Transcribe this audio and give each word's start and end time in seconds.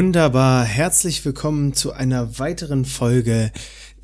Wunderbar, 0.00 0.64
herzlich 0.64 1.24
willkommen 1.24 1.72
zu 1.72 1.92
einer 1.92 2.38
weiteren 2.38 2.84
Folge 2.84 3.50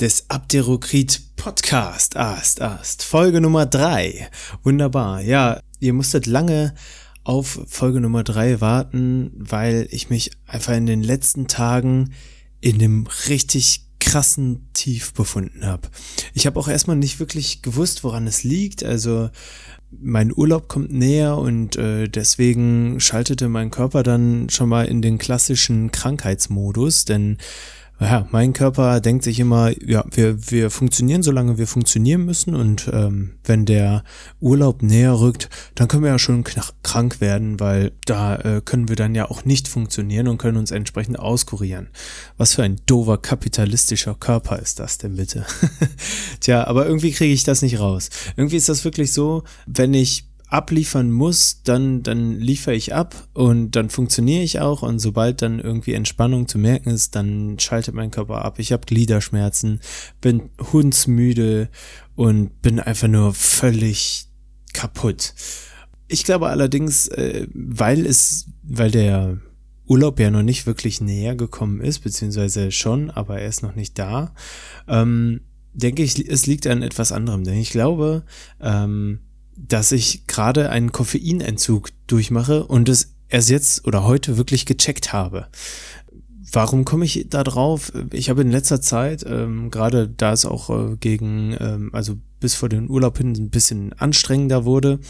des 0.01 0.29
Abderokrit 0.29 1.37
Podcast. 1.37 2.17
Ast, 2.17 2.61
Ast. 2.61 3.05
Folge 3.05 3.41
Nummer 3.41 3.65
drei. 3.65 4.29
Wunderbar. 4.65 5.21
Ja, 5.21 5.61
ihr 5.79 5.93
musstet 5.93 6.27
lange 6.27 6.75
auf 7.23 7.61
Folge 7.69 8.01
Nummer 8.01 8.25
drei 8.25 8.61
warten, 8.61 9.31
weil 9.37 9.87
ich 9.89 10.11
mich 10.11 10.33
einfach 10.49 10.75
in 10.75 10.87
den 10.87 11.05
letzten 11.05 11.47
Tagen 11.47 12.13
in 12.61 12.75
einem 12.75 13.07
richtig 13.29 13.87
krassen 14.01 14.69
Tief 14.73 15.15
befunden 15.15 15.65
habe. 15.65 15.89
Ich 16.35 16.47
habe 16.47 16.59
auch 16.59 16.67
erstmal 16.67 16.97
nicht 16.97 17.21
wirklich 17.21 17.63
gewusst, 17.63 18.03
woran 18.03 18.27
es 18.27 18.43
liegt. 18.43 18.83
Also 18.83 19.31
mein 20.01 20.33
Urlaub 20.35 20.69
kommt 20.69 20.93
näher 20.93 21.39
und 21.39 21.77
äh, 21.77 22.09
deswegen 22.09 23.01
schaltete 23.01 23.49
mein 23.49 23.71
Körper 23.71 24.03
dann 24.03 24.49
schon 24.51 24.69
mal 24.69 24.87
in 24.87 25.03
den 25.03 25.19
klassischen 25.19 25.91
Krankheitsmodus, 25.91 27.05
denn 27.05 27.39
ja, 28.01 28.27
mein 28.33 28.53
Körper 28.53 29.01
denkt 29.01 29.23
sich 29.23 29.39
immer, 29.39 29.71
ja, 29.87 30.05
wir, 30.11 30.51
wir 30.51 30.71
funktionieren, 30.71 31.23
solange 31.23 31.59
wir 31.59 31.69
funktionieren 31.69 32.25
müssen 32.25 32.55
und 32.55 32.91
ähm, 32.93 33.35
wenn 33.45 33.67
der 33.67 34.03
Urlaub 34.41 34.83
näher 34.83 35.19
rückt, 35.21 35.49
dann 35.77 35.87
können 35.87 36.03
wir 36.03 36.11
ja 36.11 36.19
schon 36.19 36.45
krank 36.83 37.21
werden, 37.21 37.61
weil 37.61 37.93
da 38.05 38.37
äh, 38.37 38.63
können 38.65 38.89
wir 38.89 38.97
dann 38.97 39.15
ja 39.15 39.31
auch 39.31 39.45
nicht 39.45 39.69
funktionieren 39.69 40.27
und 40.27 40.39
können 40.39 40.59
uns 40.59 40.73
entsprechend 40.73 41.19
auskurieren. 41.19 41.89
Was 42.37 42.55
für 42.55 42.65
ein 42.65 42.81
dover 42.87 43.19
kapitalistischer 43.19 44.15
Körper 44.15 44.59
ist 44.59 44.81
das 44.81 44.99
denn 44.99 45.17
bitte? 45.17 45.47
Tja, 46.41 46.67
aber 46.67 46.87
irgendwie 46.87 47.13
kriege 47.13 47.33
ich 47.33 47.45
das 47.45 47.63
nicht 47.63 47.79
raus. 47.79 48.11
Irgendwie 48.37 48.57
ist 48.57 48.69
das 48.69 48.85
wirklich 48.85 49.13
so, 49.13 49.45
wenn 49.67 49.95
ich 49.95 50.27
abliefern 50.55 51.11
muss, 51.11 51.63
dann, 51.65 52.05
dann 52.05 52.39
liefere 52.39 52.77
ich 52.77 52.95
ab 52.95 53.29
und 53.33 53.73
dann 53.73 53.91
funktioniere 53.91 54.45
ich 54.45 54.61
auch 54.61 54.83
und 54.83 55.01
sobald 55.01 55.43
dann 55.43 55.59
irgendwie 55.59 55.95
Entspannung 55.95 56.47
zu 56.47 56.59
merken 56.59 56.91
ist, 56.91 57.17
dann 57.17 57.59
schaltet 57.59 57.95
mein 57.95 58.13
Körper 58.13 58.45
ab. 58.45 58.61
Ich 58.61 58.71
habe 58.71 58.87
Gliederschmerzen, 58.87 59.81
bin 60.21 60.51
hundsmüde 60.73 61.71
und 62.15 62.63
bin 62.63 62.79
einfach 62.79 63.09
nur 63.09 63.35
völlig 63.35 64.29
kaputt. 64.73 65.35
Ich 66.07 66.23
glaube 66.23 66.49
allerdings, 66.49 67.09
äh, 67.09 67.49
weil 67.53 68.07
es, 68.07 68.47
weil 68.63 68.93
der 68.93 69.39
Urlaub 69.87 70.21
ja 70.21 70.31
noch 70.31 70.45
nicht 70.45 70.67
wirklich 70.67 71.01
näher 71.01 71.35
gekommen 71.35 71.81
ist, 71.81 71.99
beziehungsweise 71.99 72.71
schon, 72.71 73.11
aber 73.11 73.41
er 73.41 73.49
ist 73.49 73.65
noch 73.65 73.75
nicht 73.75 73.99
da, 73.99 74.35
ähm, 74.87 75.41
denke 75.73 76.05
ich, 76.05 76.29
es 76.29 76.47
liegt 76.47 76.69
an 76.69 76.83
etwas 76.83 77.11
anderem. 77.11 77.43
Denn 77.43 77.57
ich 77.57 77.71
glaube, 77.71 78.23
ähm, 78.61 79.19
dass 79.57 79.93
ich 79.93 80.27
gerade 80.27 80.71
einen 80.71 80.93
Koffeinentzug 80.93 81.91
durchmache 82.07 82.67
und 82.67 82.89
es 82.89 83.15
erst 83.29 83.51
jetzt 83.51 83.87
oder 83.87 84.05
heute 84.05 84.37
wirklich 84.37 84.67
gecheckt 84.67 85.13
habe. 85.13 85.49
Warum 86.53 86.85
komme 86.85 87.05
ich 87.05 87.27
da 87.31 87.43
drauf? 87.43 87.93
Ich 88.13 88.31
habe 88.31 88.43
in 88.43 88.51
letzter 88.51 88.81
Zeit, 88.81 89.25
ähm, 89.27 89.71
gerade 89.71 90.09
da 90.09 90.33
es 90.33 90.45
auch 90.45 90.71
äh, 90.71 90.97
gegen, 90.97 91.57
ähm, 91.59 91.91
also 91.93 92.17
bis 92.39 92.55
vor 92.55 92.69
den 92.69 92.89
Urlaub 92.89 93.19
hin 93.19 93.33
ein 93.33 93.51
bisschen 93.51 93.93
anstrengender 93.95 94.65
wurde, 94.65 95.01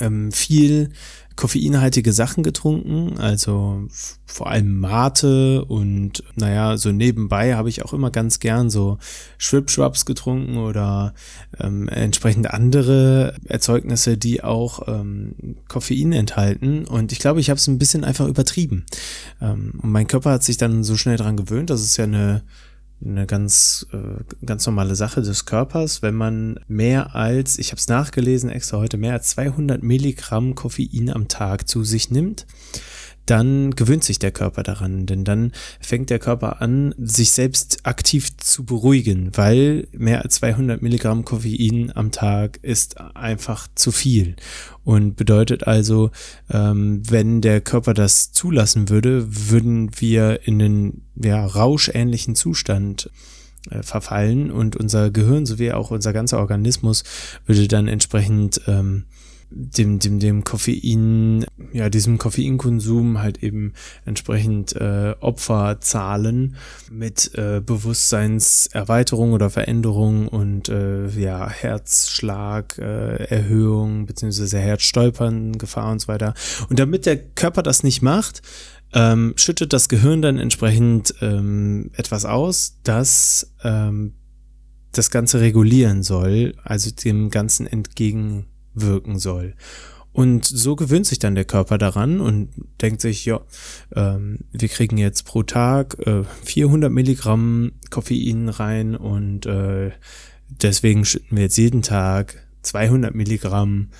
ähm, 0.00 0.32
viel 0.32 0.90
koffeinhaltige 1.36 2.12
Sachen 2.12 2.42
getrunken, 2.42 3.18
also 3.18 3.86
vor 4.24 4.50
allem 4.50 4.78
Mate 4.78 5.64
und 5.64 6.24
naja, 6.34 6.78
so 6.78 6.92
nebenbei 6.92 7.54
habe 7.54 7.68
ich 7.68 7.84
auch 7.84 7.92
immer 7.92 8.10
ganz 8.10 8.40
gern 8.40 8.70
so 8.70 8.98
Schwipschwaps 9.38 10.06
getrunken 10.06 10.56
oder 10.56 11.14
ähm, 11.60 11.88
entsprechend 11.88 12.50
andere 12.50 13.34
Erzeugnisse, 13.44 14.16
die 14.16 14.42
auch 14.42 14.88
ähm, 14.88 15.56
Koffein 15.68 16.12
enthalten 16.12 16.86
und 16.86 17.12
ich 17.12 17.18
glaube, 17.18 17.40
ich 17.40 17.50
habe 17.50 17.58
es 17.58 17.66
ein 17.68 17.78
bisschen 17.78 18.02
einfach 18.02 18.26
übertrieben. 18.26 18.86
Ähm, 19.40 19.74
und 19.82 19.92
mein 19.92 20.06
Körper 20.06 20.32
hat 20.32 20.42
sich 20.42 20.56
dann 20.56 20.84
so 20.84 20.96
schnell 20.96 21.18
dran 21.18 21.36
gewöhnt, 21.36 21.70
das 21.70 21.82
ist 21.82 21.98
ja 21.98 22.04
eine 22.04 22.42
eine 23.04 23.26
ganz 23.26 23.86
äh, 23.92 24.22
ganz 24.44 24.66
normale 24.66 24.94
Sache 24.94 25.22
des 25.22 25.44
Körpers, 25.44 26.02
wenn 26.02 26.14
man 26.14 26.60
mehr 26.66 27.14
als, 27.14 27.58
ich 27.58 27.70
habe 27.70 27.78
es 27.78 27.88
nachgelesen 27.88 28.50
extra 28.50 28.78
heute, 28.78 28.96
mehr 28.96 29.12
als 29.12 29.28
200 29.30 29.82
Milligramm 29.82 30.54
Koffein 30.54 31.10
am 31.10 31.28
Tag 31.28 31.68
zu 31.68 31.84
sich 31.84 32.10
nimmt, 32.10 32.46
dann 33.26 33.72
gewöhnt 33.72 34.04
sich 34.04 34.18
der 34.18 34.30
Körper 34.30 34.62
daran, 34.62 35.06
denn 35.06 35.24
dann 35.24 35.52
fängt 35.80 36.10
der 36.10 36.18
Körper 36.18 36.62
an, 36.62 36.94
sich 36.98 37.32
selbst 37.32 37.80
aktiv 37.84 38.36
zu 38.36 38.64
beruhigen, 38.64 39.30
weil 39.34 39.88
mehr 39.92 40.22
als 40.22 40.36
200 40.36 40.80
Milligramm 40.80 41.24
Koffein 41.24 41.92
am 41.94 42.12
Tag 42.12 42.58
ist 42.62 43.00
einfach 43.14 43.68
zu 43.74 43.92
viel. 43.92 44.36
Und 44.84 45.16
bedeutet 45.16 45.66
also, 45.66 46.10
ähm, 46.50 47.02
wenn 47.08 47.40
der 47.40 47.60
Körper 47.60 47.92
das 47.92 48.32
zulassen 48.32 48.88
würde, 48.88 49.26
würden 49.50 49.90
wir 49.98 50.46
in 50.46 50.58
den 50.58 51.02
ja, 51.16 51.44
rauschähnlichen 51.44 52.36
Zustand 52.36 53.10
äh, 53.70 53.82
verfallen 53.82 54.52
und 54.52 54.76
unser 54.76 55.10
Gehirn 55.10 55.44
sowie 55.44 55.72
auch 55.72 55.90
unser 55.90 56.12
ganzer 56.12 56.38
Organismus 56.38 57.02
würde 57.46 57.66
dann 57.66 57.88
entsprechend 57.88 58.60
ähm, 58.68 59.06
dem, 59.58 59.98
dem, 59.98 60.18
dem 60.18 60.44
Koffein, 60.44 61.46
ja, 61.72 61.88
diesem 61.88 62.18
Koffeinkonsum 62.18 63.20
halt 63.20 63.42
eben 63.42 63.72
entsprechend 64.04 64.76
äh, 64.76 65.14
Opfer 65.20 65.80
zahlen 65.80 66.56
mit 66.90 67.32
äh, 67.34 67.62
Bewusstseinserweiterung 67.64 69.32
oder 69.32 69.48
Veränderung 69.48 70.28
und 70.28 70.68
äh, 70.68 71.08
ja, 71.08 71.48
Herzschlag, 71.48 72.76
äh, 72.78 73.24
Erhöhung 73.24 74.04
beziehungsweise 74.04 74.58
Herzstolpern, 74.58 75.56
Gefahr 75.56 75.90
und 75.90 76.00
so 76.00 76.08
weiter. 76.08 76.34
Und 76.68 76.78
damit 76.78 77.06
der 77.06 77.16
Körper 77.16 77.62
das 77.62 77.82
nicht 77.82 78.02
macht, 78.02 78.42
ähm, 78.92 79.32
schüttet 79.36 79.72
das 79.72 79.88
Gehirn 79.88 80.20
dann 80.20 80.38
entsprechend 80.38 81.14
ähm, 81.22 81.90
etwas 81.94 82.26
aus, 82.26 82.78
das 82.84 83.54
ähm, 83.64 84.12
das 84.92 85.10
Ganze 85.10 85.40
regulieren 85.40 86.02
soll, 86.02 86.54
also 86.62 86.90
dem 86.90 87.30
Ganzen 87.30 87.66
entgegen 87.66 88.46
wirken 88.76 89.18
soll. 89.18 89.54
Und 90.12 90.46
so 90.46 90.76
gewöhnt 90.76 91.06
sich 91.06 91.18
dann 91.18 91.34
der 91.34 91.44
Körper 91.44 91.76
daran 91.76 92.20
und 92.20 92.48
denkt 92.80 93.02
sich, 93.02 93.26
ja, 93.26 93.42
ähm, 93.94 94.38
wir 94.50 94.68
kriegen 94.68 94.96
jetzt 94.96 95.24
pro 95.24 95.42
Tag 95.42 95.98
äh, 96.06 96.22
400 96.44 96.90
Milligramm 96.90 97.72
Koffein 97.90 98.48
rein 98.48 98.96
und 98.96 99.44
äh, 99.44 99.90
deswegen 100.48 101.04
schütten 101.04 101.36
wir 101.36 101.44
jetzt 101.44 101.58
jeden 101.58 101.82
Tag 101.82 102.46
200 102.62 103.14
Milligramm 103.14 103.90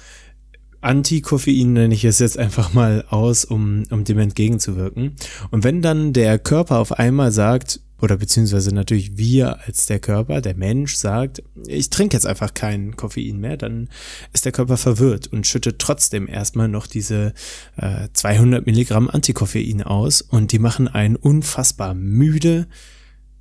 Anti-Koffein 0.81 1.73
nenne 1.73 1.95
ich 1.95 2.05
es 2.05 2.21
jetzt 2.21 2.39
einfach 2.39 2.73
mal 2.73 3.05
aus, 3.11 3.45
um, 3.45 3.83
um 3.91 4.05
dem 4.05 4.19
entgegenzuwirken. 4.19 5.17
Und 5.51 5.65
wenn 5.65 5.83
dann 5.83 6.13
der 6.13 6.39
Körper 6.39 6.79
auf 6.79 6.93
einmal 6.93 7.33
sagt, 7.33 7.81
oder 8.01 8.17
beziehungsweise 8.17 8.75
natürlich 8.75 9.17
wir 9.17 9.61
als 9.67 9.87
der 9.87 9.99
Körper, 9.99 10.41
der 10.41 10.57
Mensch 10.57 10.97
sagt, 10.97 11.43
ich 11.67 11.91
trinke 11.91 12.17
jetzt 12.17 12.27
einfach 12.27 12.53
kein 12.55 12.97
Koffein 12.97 13.41
mehr, 13.41 13.57
dann 13.57 13.89
ist 14.33 14.45
der 14.45 14.53
Körper 14.53 14.77
verwirrt 14.77 15.29
und 15.29 15.47
schüttet 15.47 15.79
trotzdem 15.79 16.29
erstmal 16.29 16.69
noch 16.69 16.87
diese 16.87 17.33
äh, 17.77 18.09
200 18.13 18.67
Milligramm 18.67 19.09
Antikoffein 19.09 19.83
aus 19.83 20.21
und 20.21 20.53
die 20.53 20.59
machen 20.59 20.89
einen 20.89 21.17
unfassbar 21.17 21.95
müde, 21.95 22.67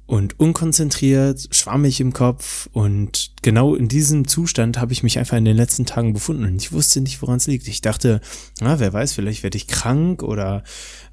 und 0.07 0.39
unkonzentriert, 0.39 1.47
schwammig 1.49 1.99
im 1.99 2.13
Kopf 2.13 2.69
und 2.73 3.31
genau 3.41 3.73
in 3.73 3.88
diesem 3.88 4.27
Zustand 4.27 4.79
habe 4.79 4.93
ich 4.93 5.01
mich 5.01 5.17
einfach 5.17 5.38
in 5.38 5.45
den 5.45 5.57
letzten 5.57 5.88
Tagen 5.88 6.13
befunden 6.13 6.45
und 6.45 6.61
ich 6.61 6.71
wusste 6.71 7.01
nicht, 7.01 7.21
woran 7.23 7.38
es 7.38 7.47
liegt. 7.47 7.67
Ich 7.67 7.81
dachte, 7.81 8.21
na, 8.61 8.79
wer 8.79 8.94
weiß, 8.94 9.13
vielleicht 9.13 9.41
werde 9.41 9.57
ich 9.57 9.67
krank 9.67 10.21
oder 10.21 10.63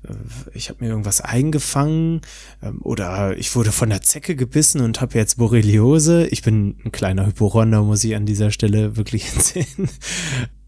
äh, 0.07 0.13
ich 0.53 0.69
habe 0.69 0.85
mir 0.85 0.91
irgendwas 0.91 1.23
eingefangen 1.23 2.21
ähm, 2.63 2.81
oder 2.83 3.37
ich 3.39 3.55
wurde 3.57 3.73
von 3.73 3.89
der 3.89 4.03
Zecke 4.03 4.37
gebissen 4.37 4.83
und 4.83 5.01
habe 5.01 5.19
jetzt 5.19 5.39
Borreliose. 5.39 6.27
Ich 6.27 6.43
bin 6.43 6.77
ein 6.85 6.93
kleiner 6.93 7.27
Hypochonder, 7.27 7.83
muss 7.83 8.05
ich 8.05 8.15
an 8.15 8.27
dieser 8.27 8.51
Stelle 8.51 8.97
wirklich 8.97 9.25
erzählen. 9.35 9.89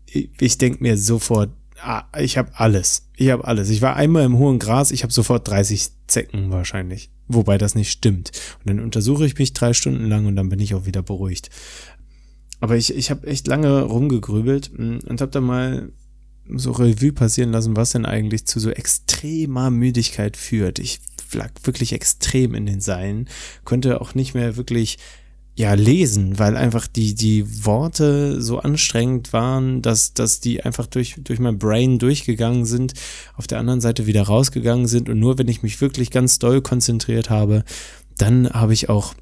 Ich, 0.07 0.31
ich 0.41 0.57
denke 0.57 0.83
mir 0.83 0.97
sofort, 0.97 1.51
ah, 1.83 2.05
ich 2.19 2.39
habe 2.39 2.53
alles. 2.55 3.09
Ich 3.17 3.31
habe 3.31 3.45
alles. 3.45 3.71
Ich 3.71 3.83
war 3.83 3.97
einmal 3.97 4.25
im 4.25 4.39
hohen 4.39 4.59
Gras, 4.59 4.91
ich 4.91 5.03
habe 5.03 5.13
sofort 5.13 5.49
30 5.49 5.89
Zecken 6.07 6.51
wahrscheinlich. 6.51 7.11
Wobei 7.29 7.59
das 7.59 7.75
nicht 7.75 7.91
stimmt. 7.91 8.33
Und 8.61 8.69
dann 8.69 8.81
untersuche 8.81 9.27
ich 9.27 9.39
mich 9.39 9.53
drei 9.53 9.73
Stunden 9.73 10.09
lang 10.09 10.27
und 10.27 10.37
dann 10.37 10.49
bin 10.49 10.61
ich 10.61 10.75
auch 10.75 10.87
wieder 10.87 11.03
beruhigt. 11.03 11.51
Aber 12.61 12.77
ich, 12.77 12.95
ich 12.95 13.11
habe 13.11 13.27
echt 13.27 13.47
lange 13.47 13.83
rumgegrübelt 13.83 14.79
mm, 14.79 14.99
und 15.07 15.21
habe 15.21 15.31
dann 15.31 15.45
mal 15.45 15.93
so 16.49 16.73
Revue 16.73 17.13
passieren 17.13 17.53
lassen, 17.53 17.77
was 17.77 17.93
denn 17.93 18.05
eigentlich 18.05 18.47
zu 18.47 18.61
so 18.61 18.71
extremer 18.71 19.71
Müdigkeit 19.71 20.37
führt. 20.37 20.79
Ich 20.79 21.01
lag 21.33 21.51
wirklich 21.65 21.93
extrem 21.93 22.55
in 22.55 22.67
den 22.67 22.81
Seilen, 22.81 23.29
konnte 23.65 24.01
auch 24.01 24.15
nicht 24.15 24.35
mehr 24.35 24.57
wirklich 24.57 24.99
ja 25.57 25.75
lesen, 25.75 26.39
weil 26.39 26.57
einfach 26.57 26.87
die 26.87 27.15
die 27.15 27.65
Worte 27.65 28.43
so 28.43 28.59
anstrengend 28.59 29.33
waren, 29.33 29.83
dass 29.83 30.15
dass 30.15 30.41
die 30.41 30.65
einfach 30.65 30.87
durch 30.87 31.17
durch 31.23 31.39
mein 31.39 31.59
Brain 31.59 31.99
durchgegangen 31.99 32.65
sind, 32.65 32.95
auf 33.37 33.47
der 33.47 33.59
anderen 33.59 33.81
Seite 33.81 34.07
wieder 34.07 34.23
rausgegangen 34.23 34.87
sind 34.87 35.09
und 35.09 35.19
nur 35.19 35.39
wenn 35.39 35.49
ich 35.49 35.63
mich 35.63 35.81
wirklich 35.81 36.11
ganz 36.11 36.39
doll 36.39 36.61
konzentriert 36.61 37.31
habe, 37.31 37.65
dann 38.19 38.51
habe 38.51 38.73
ich 38.73 38.89
auch 38.89 39.15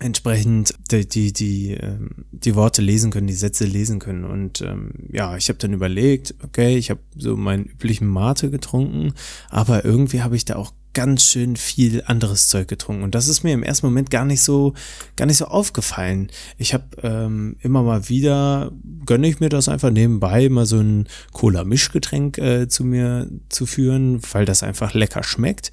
entsprechend 0.00 0.74
die, 0.90 1.08
die, 1.08 1.32
die, 1.32 1.72
ähm, 1.72 2.10
die 2.30 2.54
Worte 2.54 2.82
lesen 2.82 3.10
können, 3.10 3.26
die 3.26 3.32
Sätze 3.32 3.64
lesen 3.64 3.98
können. 3.98 4.24
Und 4.24 4.60
ähm, 4.60 4.92
ja, 5.12 5.36
ich 5.36 5.48
habe 5.48 5.58
dann 5.58 5.72
überlegt, 5.72 6.34
okay, 6.42 6.76
ich 6.76 6.90
habe 6.90 7.00
so 7.16 7.36
meinen 7.36 7.64
üblichen 7.64 8.06
Mate 8.06 8.50
getrunken, 8.50 9.12
aber 9.50 9.84
irgendwie 9.84 10.22
habe 10.22 10.36
ich 10.36 10.44
da 10.44 10.56
auch 10.56 10.72
ganz 10.98 11.22
schön 11.22 11.54
viel 11.54 12.02
anderes 12.06 12.48
Zeug 12.48 12.66
getrunken 12.66 13.04
und 13.04 13.14
das 13.14 13.28
ist 13.28 13.44
mir 13.44 13.54
im 13.54 13.62
ersten 13.62 13.86
Moment 13.86 14.10
gar 14.10 14.24
nicht 14.24 14.42
so 14.42 14.74
gar 15.14 15.26
nicht 15.26 15.36
so 15.36 15.44
aufgefallen. 15.44 16.28
Ich 16.56 16.74
habe 16.74 16.86
ähm, 17.04 17.54
immer 17.60 17.84
mal 17.84 18.08
wieder 18.08 18.72
gönne 19.06 19.28
ich 19.28 19.38
mir 19.38 19.48
das 19.48 19.68
einfach 19.68 19.92
nebenbei 19.92 20.48
mal 20.48 20.66
so 20.66 20.80
ein 20.80 21.06
Cola 21.30 21.62
Mischgetränk 21.62 22.38
äh, 22.38 22.66
zu 22.66 22.82
mir 22.82 23.30
zu 23.48 23.64
führen, 23.64 24.20
weil 24.32 24.44
das 24.44 24.64
einfach 24.64 24.92
lecker 24.92 25.22
schmeckt 25.22 25.70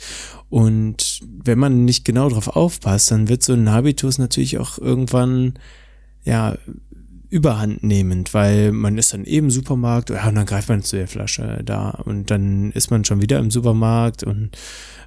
und 0.51 1.21
wenn 1.43 1.57
man 1.57 1.85
nicht 1.85 2.05
genau 2.05 2.29
drauf 2.29 2.49
aufpasst, 2.49 3.09
dann 3.09 3.27
wird 3.27 3.41
so 3.41 3.53
ein 3.53 3.71
Habitus 3.71 4.19
natürlich 4.19 4.59
auch 4.59 4.77
irgendwann 4.77 5.55
ja 6.23 6.55
überhand 7.29 7.83
nehmend, 7.83 8.33
weil 8.33 8.71
man 8.71 8.97
ist 8.97 9.13
dann 9.13 9.25
eben 9.25 9.47
im 9.47 9.51
Supermarkt, 9.51 10.09
ja, 10.09 10.27
und 10.27 10.35
dann 10.35 10.45
greift 10.45 10.69
man 10.69 10.83
zu 10.83 10.95
der 10.95 11.07
Flasche 11.07 11.61
da 11.63 11.89
und 11.89 12.31
dann 12.31 12.71
ist 12.71 12.91
man 12.91 13.05
schon 13.05 13.21
wieder 13.21 13.39
im 13.39 13.51
Supermarkt 13.51 14.23
und 14.23 14.51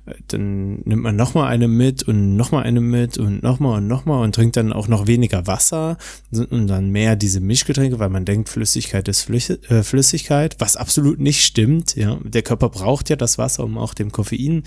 äh, 0.07 0.15
dann 0.29 0.81
nimmt 0.85 1.03
man 1.03 1.17
nochmal 1.17 1.49
eine 1.49 1.69
mit 1.69 2.03
und 2.03 2.37
nochmal 2.37 2.65
eine 2.65 2.81
mit 2.81 3.19
und 3.19 3.43
nochmal 3.43 3.79
und 3.79 3.89
nochmal 3.89 4.23
und 4.23 4.35
trinkt 4.35 4.57
dann 4.57 4.73
auch 4.73 4.89
noch 4.89 5.07
weniger 5.07 5.47
Wasser 5.47 5.97
und 6.31 6.67
dann 6.67 6.91
mehr 6.91 7.17
diese 7.17 7.41
Mischgetränke, 7.41 7.99
weil 7.99 8.11
man 8.11 8.25
denkt, 8.25 8.49
Flüssigkeit 8.49 9.09
ist 9.09 9.29
äh, 9.31 9.83
Flüssigkeit, 9.83 10.57
was 10.59 10.77
absolut 10.77 11.19
nicht 11.19 11.45
stimmt. 11.45 11.97
Ja, 11.97 12.19
der 12.23 12.43
Körper 12.43 12.69
braucht 12.69 13.11
ja 13.11 13.17
das 13.17 13.39
Wasser, 13.39 13.65
um 13.65 13.79
auch 13.79 13.95
dem 13.95 14.13
Koffein 14.13 14.63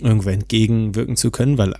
irgendwo 0.00 0.30
entgegenwirken 0.30 1.16
zu 1.16 1.30
können, 1.30 1.58
weil 1.58 1.74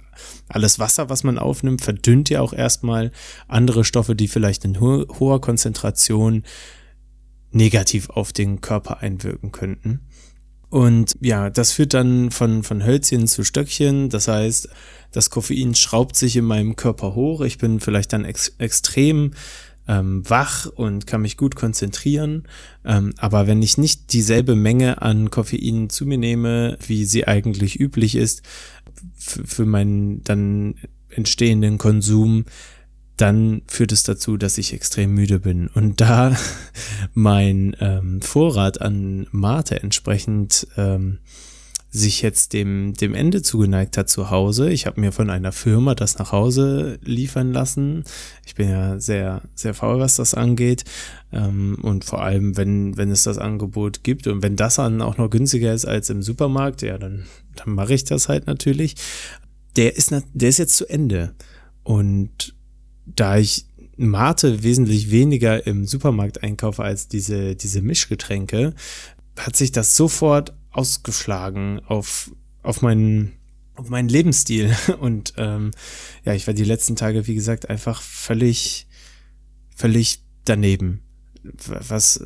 alles 0.48 0.78
Wasser, 0.78 1.08
was 1.08 1.24
man 1.24 1.38
aufnimmt, 1.38 1.82
verdünnt 1.82 2.30
ja 2.30 2.40
auch 2.40 2.52
erstmal 2.52 3.10
andere 3.48 3.84
Stoffe, 3.84 4.14
die 4.14 4.28
vielleicht 4.28 4.64
in 4.64 4.80
ho 4.80 5.04
hoher 5.18 5.40
Konzentration 5.40 6.44
negativ 7.50 8.10
auf 8.10 8.32
den 8.32 8.60
Körper 8.60 9.00
einwirken 9.00 9.52
könnten. 9.52 10.00
Und 10.70 11.12
ja, 11.20 11.50
das 11.50 11.70
führt 11.70 11.94
dann 11.94 12.32
von, 12.32 12.64
von 12.64 12.84
Hölzchen 12.84 13.28
zu 13.28 13.44
Stöckchen. 13.44 14.08
Das 14.08 14.26
heißt, 14.26 14.68
das 15.12 15.30
Koffein 15.30 15.76
schraubt 15.76 16.16
sich 16.16 16.34
in 16.34 16.44
meinem 16.44 16.74
Körper 16.74 17.14
hoch. 17.14 17.42
Ich 17.42 17.58
bin 17.58 17.78
vielleicht 17.78 18.12
dann 18.12 18.24
ex 18.24 18.56
extrem 18.58 19.34
ähm, 19.86 20.28
wach 20.28 20.66
und 20.66 21.06
kann 21.06 21.22
mich 21.22 21.36
gut 21.36 21.56
konzentrieren. 21.56 22.44
Ähm, 22.84 23.14
aber 23.18 23.46
wenn 23.46 23.62
ich 23.62 23.78
nicht 23.78 24.12
dieselbe 24.12 24.54
Menge 24.56 25.02
an 25.02 25.30
Koffein 25.30 25.90
zu 25.90 26.06
mir 26.06 26.18
nehme, 26.18 26.78
wie 26.86 27.04
sie 27.04 27.26
eigentlich 27.26 27.78
üblich 27.78 28.16
ist, 28.16 28.42
für 29.16 29.66
meinen 29.66 30.22
dann 30.24 30.74
entstehenden 31.10 31.78
Konsum, 31.78 32.44
dann 33.16 33.62
führt 33.68 33.92
es 33.92 34.02
dazu, 34.02 34.36
dass 34.36 34.58
ich 34.58 34.72
extrem 34.72 35.14
müde 35.14 35.38
bin. 35.38 35.68
Und 35.68 36.00
da 36.00 36.36
mein 37.14 37.76
ähm, 37.80 38.20
Vorrat 38.20 38.80
an 38.80 39.26
Mate 39.30 39.82
entsprechend 39.82 40.66
ähm, 40.76 41.18
sich 41.94 42.22
jetzt 42.22 42.54
dem, 42.54 42.92
dem 42.94 43.14
Ende 43.14 43.40
zugeneigt 43.42 43.96
hat 43.96 44.08
zu 44.08 44.28
Hause. 44.28 44.68
Ich 44.68 44.86
habe 44.86 45.00
mir 45.00 45.12
von 45.12 45.30
einer 45.30 45.52
Firma 45.52 45.94
das 45.94 46.18
nach 46.18 46.32
Hause 46.32 46.98
liefern 47.04 47.52
lassen. 47.52 48.02
Ich 48.44 48.56
bin 48.56 48.68
ja 48.68 48.98
sehr, 48.98 49.42
sehr 49.54 49.74
faul, 49.74 50.00
was 50.00 50.16
das 50.16 50.34
angeht. 50.34 50.82
Ähm, 51.32 51.78
und 51.82 52.04
vor 52.04 52.20
allem, 52.20 52.56
wenn, 52.56 52.96
wenn 52.96 53.12
es 53.12 53.22
das 53.22 53.38
Angebot 53.38 54.02
gibt 54.02 54.26
und 54.26 54.42
wenn 54.42 54.56
das 54.56 54.74
dann 54.74 55.02
auch 55.02 55.18
noch 55.18 55.30
günstiger 55.30 55.72
ist 55.72 55.84
als 55.84 56.10
im 56.10 56.20
Supermarkt, 56.20 56.82
ja, 56.82 56.98
dann, 56.98 57.26
dann 57.54 57.76
mache 57.76 57.94
ich 57.94 58.02
das 58.02 58.28
halt 58.28 58.48
natürlich. 58.48 58.96
Der 59.76 59.94
ist, 59.96 60.12
der 60.32 60.48
ist 60.48 60.58
jetzt 60.58 60.76
zu 60.76 60.88
Ende. 60.88 61.32
Und 61.84 62.56
da 63.06 63.38
ich 63.38 63.66
Mate 63.96 64.64
wesentlich 64.64 65.12
weniger 65.12 65.64
im 65.64 65.86
Supermarkt 65.86 66.42
einkaufe 66.42 66.82
als 66.82 67.06
diese, 67.06 67.54
diese 67.54 67.82
Mischgetränke, 67.82 68.74
hat 69.38 69.54
sich 69.54 69.70
das 69.70 69.94
sofort 69.94 70.54
ausgeschlagen 70.74 71.80
auf, 71.86 72.30
auf 72.62 72.82
meinen 72.82 73.32
auf 73.76 73.88
meinen 73.90 74.08
Lebensstil. 74.08 74.74
Und 75.00 75.34
ähm, 75.36 75.72
ja, 76.24 76.34
ich 76.34 76.46
war 76.46 76.54
die 76.54 76.64
letzten 76.64 76.96
Tage, 76.96 77.26
wie 77.26 77.34
gesagt, 77.34 77.68
einfach 77.68 78.02
völlig, 78.02 78.86
völlig 79.74 80.22
daneben. 80.44 81.02
Was, 81.66 82.22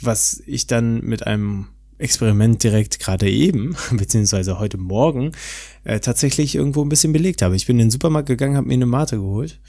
was 0.00 0.42
ich 0.46 0.66
dann 0.66 1.00
mit 1.02 1.26
einem 1.26 1.68
Experiment 1.98 2.62
direkt 2.62 2.98
gerade 2.98 3.30
eben, 3.30 3.76
beziehungsweise 3.92 4.58
heute 4.58 4.78
Morgen, 4.78 5.32
äh, 5.84 6.00
tatsächlich 6.00 6.54
irgendwo 6.54 6.82
ein 6.82 6.88
bisschen 6.88 7.12
belegt 7.12 7.42
habe. 7.42 7.56
Ich 7.56 7.66
bin 7.66 7.78
in 7.78 7.86
den 7.86 7.90
Supermarkt 7.90 8.28
gegangen, 8.28 8.56
habe 8.56 8.66
mir 8.66 8.74
eine 8.74 8.86
Mate 8.86 9.16
geholt 9.16 9.60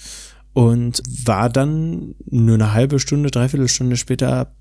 und 0.53 1.03
war 1.25 1.49
dann 1.49 2.15
nur 2.25 2.55
eine 2.55 2.73
halbe 2.73 2.99
Stunde, 2.99 3.29
dreiviertel 3.29 3.67
Stunde 3.67 3.97
später 3.97 4.55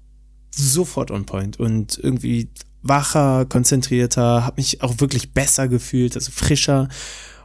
sofort 0.51 1.11
on 1.11 1.25
point 1.25 1.59
und 1.59 1.99
irgendwie 1.99 2.51
wacher, 2.85 3.47
konzentrierter, 3.47 4.45
habe 4.45 4.57
mich 4.59 4.83
auch 4.83 5.01
wirklich 5.01 5.33
besser 5.33 5.67
gefühlt, 5.67 6.15
also 6.15 6.31
frischer. 6.31 6.89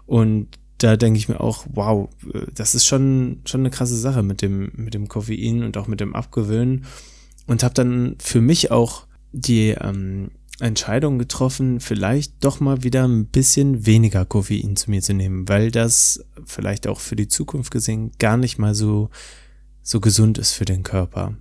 Und 0.06 0.48
da 0.78 0.98
denke 0.98 1.18
ich 1.18 1.30
mir 1.30 1.42
auch, 1.42 1.66
wow, 1.74 2.10
das 2.54 2.76
ist 2.76 2.86
schon, 2.86 3.42
schon 3.46 3.62
eine 3.62 3.70
krasse 3.70 3.98
Sache 3.98 4.22
mit 4.22 4.42
dem, 4.42 4.72
mit 4.76 4.94
dem 4.94 5.08
Koffein 5.08 5.64
und 5.64 5.78
auch 5.78 5.88
mit 5.88 6.00
dem 6.00 6.16
Abgewöhnen. 6.16 6.86
Und 7.48 7.64
habe 7.64 7.74
dann 7.74 8.16
für 8.20 8.42
mich 8.42 8.70
auch 8.70 9.08
die 9.32 9.70
ähm, 9.70 10.30
Entscheidung 10.60 11.18
getroffen, 11.20 11.80
vielleicht 11.80 12.44
doch 12.44 12.60
mal 12.60 12.84
wieder 12.84 13.08
ein 13.08 13.26
bisschen 13.26 13.86
weniger 13.86 14.26
Koffein 14.26 14.76
zu 14.76 14.92
mir 14.92 15.02
zu 15.02 15.14
nehmen, 15.14 15.48
weil 15.48 15.72
das 15.72 16.26
vielleicht 16.46 16.88
auch 16.88 17.00
für 17.00 17.16
die 17.16 17.28
Zukunft 17.28 17.72
gesehen 17.72 18.12
gar 18.20 18.38
nicht 18.38 18.58
mal 18.60 18.76
so, 18.76 19.10
so 19.82 20.00
gesund 20.00 20.38
ist 20.38 20.52
für 20.52 20.66
den 20.66 20.84
Körper. 20.84 21.36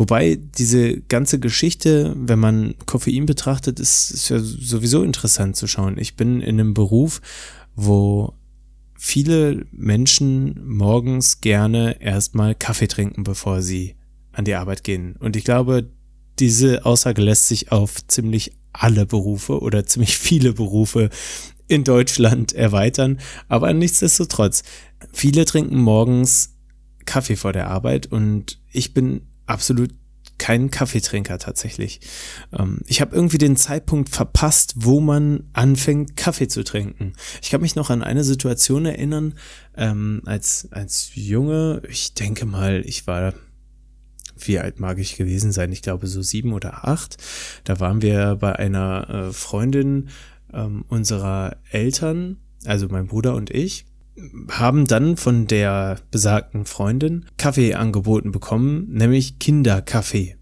Wobei 0.00 0.38
diese 0.56 1.02
ganze 1.02 1.38
Geschichte, 1.38 2.14
wenn 2.16 2.38
man 2.38 2.74
Koffein 2.86 3.26
betrachtet, 3.26 3.78
ist, 3.78 4.10
ist 4.10 4.30
ja 4.30 4.38
sowieso 4.38 5.02
interessant 5.02 5.56
zu 5.56 5.66
schauen. 5.66 5.98
Ich 5.98 6.16
bin 6.16 6.40
in 6.40 6.58
einem 6.58 6.72
Beruf, 6.72 7.20
wo 7.76 8.32
viele 8.96 9.66
Menschen 9.72 10.58
morgens 10.66 11.42
gerne 11.42 12.00
erstmal 12.00 12.54
Kaffee 12.54 12.88
trinken, 12.88 13.24
bevor 13.24 13.60
sie 13.60 13.96
an 14.32 14.46
die 14.46 14.54
Arbeit 14.54 14.84
gehen. 14.84 15.16
Und 15.18 15.36
ich 15.36 15.44
glaube, 15.44 15.90
diese 16.38 16.86
Aussage 16.86 17.20
lässt 17.20 17.48
sich 17.48 17.70
auf 17.70 18.06
ziemlich 18.06 18.52
alle 18.72 19.04
Berufe 19.04 19.60
oder 19.60 19.84
ziemlich 19.84 20.16
viele 20.16 20.54
Berufe 20.54 21.10
in 21.68 21.84
Deutschland 21.84 22.54
erweitern. 22.54 23.20
Aber 23.48 23.70
nichtsdestotrotz, 23.74 24.62
viele 25.12 25.44
trinken 25.44 25.78
morgens 25.78 26.56
Kaffee 27.04 27.36
vor 27.36 27.52
der 27.52 27.68
Arbeit 27.68 28.06
und 28.06 28.62
ich 28.72 28.94
bin 28.94 29.26
absolut 29.50 29.90
kein 30.38 30.70
Kaffeetrinker 30.70 31.38
tatsächlich. 31.38 32.00
Ähm, 32.58 32.80
ich 32.86 33.02
habe 33.02 33.14
irgendwie 33.14 33.38
den 33.38 33.56
Zeitpunkt 33.56 34.08
verpasst, 34.08 34.72
wo 34.76 35.00
man 35.00 35.44
anfängt, 35.52 36.16
Kaffee 36.16 36.48
zu 36.48 36.64
trinken. 36.64 37.12
Ich 37.42 37.50
kann 37.50 37.60
mich 37.60 37.76
noch 37.76 37.90
an 37.90 38.02
eine 38.02 38.24
Situation 38.24 38.86
erinnern, 38.86 39.34
ähm, 39.76 40.22
als, 40.24 40.68
als 40.70 41.10
Junge, 41.14 41.82
ich 41.88 42.14
denke 42.14 42.46
mal, 42.46 42.82
ich 42.86 43.06
war 43.06 43.34
wie 44.42 44.58
alt 44.58 44.80
mag 44.80 44.98
ich 44.98 45.16
gewesen 45.18 45.52
sein? 45.52 45.70
Ich 45.70 45.82
glaube 45.82 46.06
so 46.06 46.22
sieben 46.22 46.54
oder 46.54 46.88
acht. 46.88 47.18
Da 47.64 47.78
waren 47.78 48.00
wir 48.00 48.36
bei 48.36 48.56
einer 48.56 49.10
äh, 49.10 49.32
Freundin 49.34 50.08
ähm, 50.50 50.86
unserer 50.88 51.58
Eltern, 51.70 52.38
also 52.64 52.88
mein 52.88 53.06
Bruder 53.06 53.34
und 53.34 53.50
ich 53.50 53.84
haben 54.50 54.86
dann 54.86 55.16
von 55.16 55.46
der 55.46 55.98
besagten 56.10 56.64
Freundin 56.66 57.26
Kaffee 57.36 57.74
angeboten 57.74 58.32
bekommen, 58.32 58.86
nämlich 58.90 59.38
Kinderkaffee. 59.38 60.36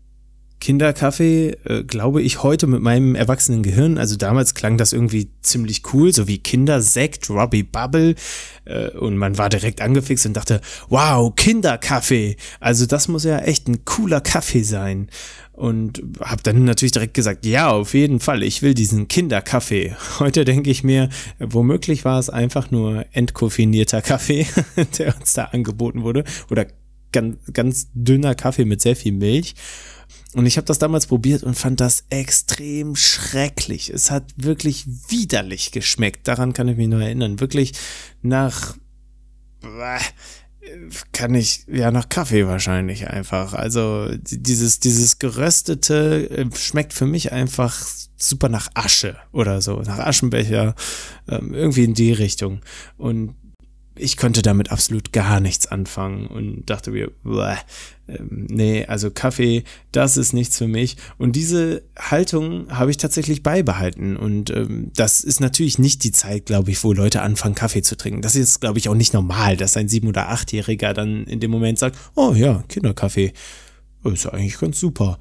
Kinderkaffee, 0.61 1.56
äh, 1.64 1.85
glaube 1.85 2.20
ich, 2.23 2.42
heute 2.42 2.66
mit 2.66 2.82
meinem 2.82 3.14
erwachsenen 3.14 3.62
Gehirn. 3.62 3.97
Also 3.97 4.16
damals 4.16 4.54
klang 4.54 4.76
das 4.76 4.92
irgendwie 4.92 5.30
ziemlich 5.40 5.82
cool, 5.92 6.12
so 6.12 6.26
wie 6.26 6.38
Kindersekt, 6.38 7.30
Robbie 7.30 7.62
Bubble. 7.62 8.16
Äh, 8.64 8.90
und 8.90 9.16
man 9.16 9.38
war 9.38 9.49
direkt 9.49 9.80
angefixt 9.80 10.26
und 10.26 10.35
dachte, 10.35 10.61
wow, 10.88 11.32
Kinderkaffee. 11.35 12.37
Also 12.58 12.87
das 12.87 13.08
muss 13.08 13.25
ja 13.25 13.38
echt 13.38 13.68
ein 13.68 13.85
cooler 13.85 14.20
Kaffee 14.20 14.62
sein. 14.62 15.08
Und 15.58 16.00
habe 16.20 16.40
dann 16.44 16.62
natürlich 16.62 16.92
direkt 16.92 17.14
gesagt, 17.14 17.44
ja, 17.44 17.68
auf 17.68 17.92
jeden 17.92 18.20
Fall, 18.20 18.44
ich 18.44 18.62
will 18.62 18.74
diesen 18.74 19.08
Kinderkaffee. 19.08 19.96
Heute 20.20 20.44
denke 20.44 20.70
ich 20.70 20.84
mir, 20.84 21.08
womöglich 21.40 22.04
war 22.04 22.20
es 22.20 22.30
einfach 22.30 22.70
nur 22.70 23.06
entkoffinierter 23.10 24.00
Kaffee, 24.00 24.46
der 24.98 25.16
uns 25.18 25.32
da 25.32 25.46
angeboten 25.46 26.04
wurde. 26.04 26.22
Oder 26.48 26.68
ganz, 27.10 27.38
ganz 27.52 27.88
dünner 27.92 28.36
Kaffee 28.36 28.66
mit 28.66 28.80
sehr 28.80 28.94
viel 28.94 29.10
Milch. 29.10 29.56
Und 30.34 30.46
ich 30.46 30.58
habe 30.58 30.66
das 30.66 30.78
damals 30.78 31.08
probiert 31.08 31.42
und 31.42 31.54
fand 31.56 31.80
das 31.80 32.04
extrem 32.08 32.94
schrecklich. 32.94 33.90
Es 33.90 34.12
hat 34.12 34.32
wirklich 34.36 34.86
widerlich 35.08 35.72
geschmeckt. 35.72 36.28
Daran 36.28 36.52
kann 36.52 36.68
ich 36.68 36.76
mich 36.76 36.86
nur 36.86 37.02
erinnern. 37.02 37.40
Wirklich 37.40 37.72
nach 38.22 38.76
kann 41.12 41.34
ich 41.34 41.64
ja 41.66 41.90
nach 41.90 42.08
Kaffee 42.08 42.46
wahrscheinlich 42.46 43.08
einfach. 43.08 43.54
Also 43.54 44.08
dieses 44.18 44.80
dieses 44.80 45.18
geröstete 45.18 46.30
äh, 46.30 46.46
schmeckt 46.56 46.92
für 46.92 47.06
mich 47.06 47.32
einfach 47.32 47.86
super 48.16 48.48
nach 48.48 48.68
Asche 48.74 49.16
oder 49.32 49.60
so, 49.62 49.80
nach 49.82 49.98
Aschenbecher, 49.98 50.74
ähm, 51.28 51.54
irgendwie 51.54 51.84
in 51.84 51.94
die 51.94 52.12
Richtung. 52.12 52.60
Und 52.96 53.34
ich 53.98 54.16
konnte 54.16 54.42
damit 54.42 54.70
absolut 54.70 55.12
gar 55.12 55.40
nichts 55.40 55.66
anfangen 55.66 56.26
und 56.26 56.68
dachte 56.70 56.90
mir, 56.90 57.10
bleh, 57.22 57.56
ähm, 58.08 58.46
nee, 58.48 58.86
also 58.86 59.10
Kaffee, 59.10 59.64
das 59.92 60.16
ist 60.16 60.32
nichts 60.32 60.58
für 60.58 60.68
mich. 60.68 60.96
Und 61.18 61.36
diese 61.36 61.82
Haltung 61.98 62.70
habe 62.70 62.90
ich 62.90 62.96
tatsächlich 62.96 63.42
beibehalten. 63.42 64.16
Und 64.16 64.50
ähm, 64.50 64.90
das 64.94 65.20
ist 65.20 65.40
natürlich 65.40 65.78
nicht 65.78 66.04
die 66.04 66.12
Zeit, 66.12 66.46
glaube 66.46 66.70
ich, 66.70 66.82
wo 66.82 66.92
Leute 66.92 67.22
anfangen, 67.22 67.54
Kaffee 67.54 67.82
zu 67.82 67.96
trinken. 67.96 68.22
Das 68.22 68.36
ist, 68.36 68.60
glaube 68.60 68.78
ich, 68.78 68.88
auch 68.88 68.94
nicht 68.94 69.14
normal, 69.14 69.56
dass 69.56 69.76
ein 69.76 69.88
sieben- 69.88 70.08
oder 70.08 70.28
achtjähriger 70.30 70.94
dann 70.94 71.24
in 71.24 71.40
dem 71.40 71.50
Moment 71.50 71.78
sagt, 71.78 71.98
oh 72.14 72.32
ja, 72.34 72.64
Kinderkaffee, 72.68 73.32
ist 74.04 74.24
ja 74.24 74.32
eigentlich 74.32 74.58
ganz 74.58 74.80
super. 74.80 75.18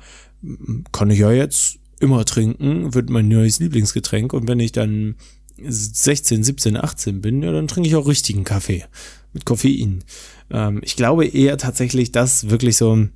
Kann 0.92 1.10
ich 1.10 1.20
ja 1.20 1.32
jetzt 1.32 1.80
immer 2.00 2.24
trinken, 2.26 2.94
wird 2.94 3.10
mein 3.10 3.28
neues 3.28 3.60
Lieblingsgetränk. 3.60 4.34
Und 4.34 4.48
wenn 4.48 4.60
ich 4.60 4.72
dann 4.72 5.16
16, 5.62 6.44
17, 6.44 6.78
18 6.78 7.22
bin, 7.22 7.42
ja, 7.44 7.52
dann 7.52 7.68
trinke 7.68 7.90
ich 7.90 7.96
auch 7.96 8.08
richtigen 8.08 8.44
Kaffee 8.44 8.86
mit 9.34 9.46
Koffein. 9.46 10.04
Ähm, 10.50 10.82
ich 10.84 10.96
glaube 10.96 11.26
eher 11.26 11.58
tatsächlich, 11.58 12.12
dass 12.12 12.50
wirklich 12.50 12.78
so, 12.78 13.08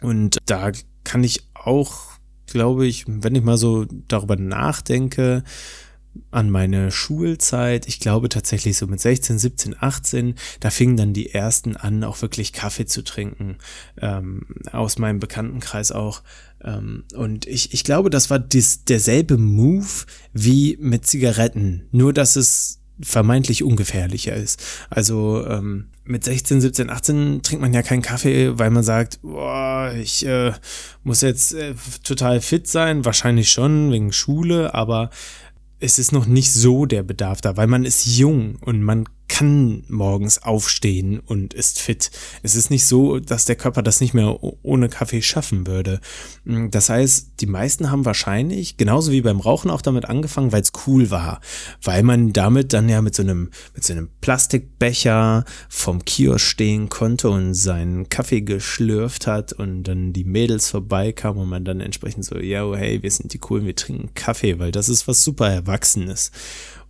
und 0.00 0.38
da 0.46 0.72
kann 1.04 1.24
ich 1.24 1.42
auch, 1.54 2.12
glaube 2.46 2.86
ich, 2.86 3.04
wenn 3.06 3.34
ich 3.34 3.42
mal 3.42 3.58
so 3.58 3.86
darüber 4.08 4.36
nachdenke, 4.36 5.44
an 6.30 6.50
meine 6.50 6.90
Schulzeit, 6.90 7.86
ich 7.86 8.00
glaube 8.00 8.28
tatsächlich 8.28 8.76
so 8.76 8.86
mit 8.86 9.00
16, 9.00 9.38
17, 9.38 9.76
18, 9.78 10.34
da 10.60 10.70
fingen 10.70 10.96
dann 10.96 11.12
die 11.12 11.32
ersten 11.32 11.76
an, 11.76 12.04
auch 12.04 12.20
wirklich 12.22 12.52
Kaffee 12.52 12.86
zu 12.86 13.02
trinken, 13.02 13.58
ähm, 14.00 14.46
aus 14.72 14.98
meinem 14.98 15.20
Bekanntenkreis 15.20 15.92
auch. 15.92 16.22
Ähm, 16.62 17.04
und 17.14 17.46
ich, 17.46 17.72
ich 17.72 17.84
glaube, 17.84 18.10
das 18.10 18.30
war 18.30 18.38
dies, 18.38 18.84
derselbe 18.84 19.38
Move 19.38 20.06
wie 20.32 20.76
mit 20.80 21.06
Zigaretten, 21.06 21.86
nur 21.92 22.12
dass 22.12 22.36
es 22.36 22.80
vermeintlich 23.00 23.62
ungefährlicher 23.62 24.34
ist. 24.34 24.62
Also 24.90 25.46
ähm, 25.46 25.88
mit 26.04 26.24
16, 26.24 26.60
17, 26.60 26.90
18 26.90 27.42
trinkt 27.42 27.62
man 27.62 27.74
ja 27.74 27.82
keinen 27.82 28.02
Kaffee, 28.02 28.58
weil 28.58 28.70
man 28.70 28.82
sagt, 28.82 29.20
boah, 29.22 29.92
ich 29.94 30.26
äh, 30.26 30.52
muss 31.04 31.20
jetzt 31.20 31.54
äh, 31.54 31.74
total 32.02 32.40
fit 32.40 32.66
sein, 32.66 33.04
wahrscheinlich 33.04 33.52
schon 33.52 33.92
wegen 33.92 34.12
Schule, 34.12 34.74
aber 34.74 35.10
es 35.80 35.98
ist 35.98 36.12
noch 36.12 36.26
nicht 36.26 36.52
so 36.52 36.86
der 36.86 37.02
Bedarf 37.02 37.40
da, 37.40 37.56
weil 37.56 37.66
man 37.66 37.84
ist 37.84 38.06
jung 38.06 38.56
und 38.60 38.82
man 38.82 39.04
kann 39.28 39.84
morgens 39.88 40.42
aufstehen 40.42 41.20
und 41.20 41.54
ist 41.54 41.80
fit. 41.80 42.10
Es 42.42 42.54
ist 42.54 42.70
nicht 42.70 42.86
so, 42.86 43.20
dass 43.20 43.44
der 43.44 43.56
Körper 43.56 43.82
das 43.82 44.00
nicht 44.00 44.14
mehr 44.14 44.38
ohne 44.62 44.88
Kaffee 44.88 45.22
schaffen 45.22 45.66
würde. 45.66 46.00
Mm, 46.44 46.70
das 46.70 46.88
heißt, 46.88 47.32
die 47.40 47.46
meisten 47.46 47.90
haben 47.90 48.04
wahrscheinlich, 48.04 48.78
genauso 48.78 49.12
wie 49.12 49.20
beim 49.20 49.40
Rauchen, 49.40 49.70
auch 49.70 49.82
damit 49.82 50.06
angefangen, 50.06 50.52
weil 50.52 50.62
es 50.62 50.72
cool 50.86 51.10
war. 51.10 51.40
Weil 51.82 52.02
man 52.02 52.32
damit 52.32 52.72
dann 52.72 52.88
ja 52.88 53.02
mit 53.02 53.14
so 53.14 53.22
einem, 53.22 53.50
mit 53.74 53.84
so 53.84 53.92
einem 53.92 54.08
Plastikbecher 54.20 55.44
vom 55.68 56.04
Kiosk 56.04 56.46
stehen 56.46 56.88
konnte 56.88 57.28
und 57.28 57.54
seinen 57.54 58.08
Kaffee 58.08 58.40
geschlürft 58.40 59.26
hat 59.26 59.52
und 59.52 59.84
dann 59.84 60.12
die 60.12 60.24
Mädels 60.24 60.70
vorbeikamen 60.70 61.42
und 61.42 61.48
man 61.48 61.64
dann 61.64 61.80
entsprechend 61.80 62.24
so, 62.24 62.38
ja, 62.38 62.74
hey, 62.74 63.02
wir 63.02 63.10
sind 63.10 63.32
die 63.34 63.38
coolen, 63.38 63.66
wir 63.66 63.76
trinken 63.76 64.14
Kaffee, 64.14 64.58
weil 64.58 64.72
das 64.72 64.88
ist 64.88 65.06
was 65.06 65.22
super 65.22 65.48
Erwachsenes. 65.50 66.32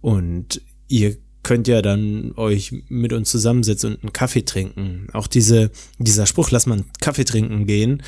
Und 0.01 0.63
ihr 0.87 1.17
könnt 1.49 1.67
ja 1.67 1.81
dann 1.81 2.33
euch 2.37 2.75
mit 2.91 3.15
uns 3.15 3.31
zusammensetzen 3.31 3.95
und 3.95 4.03
einen 4.03 4.13
Kaffee 4.13 4.45
trinken. 4.45 5.07
Auch 5.15 5.27
diese, 5.27 5.71
dieser 5.97 6.27
Spruch, 6.27 6.51
lass 6.51 6.67
mal 6.67 6.75
einen 6.75 6.93
Kaffee 7.01 7.25
trinken 7.25 7.67
gehen, 7.67 8.03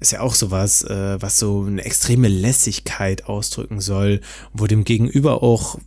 ist 0.00 0.12
ja 0.12 0.20
auch 0.20 0.34
sowas, 0.34 0.84
äh, 0.84 1.20
was 1.20 1.38
so 1.38 1.64
eine 1.64 1.84
extreme 1.84 2.28
Lässigkeit 2.28 3.26
ausdrücken 3.26 3.82
soll, 3.82 4.22
wo 4.54 4.66
dem 4.66 4.84
Gegenüber 4.84 5.42
auch 5.42 5.78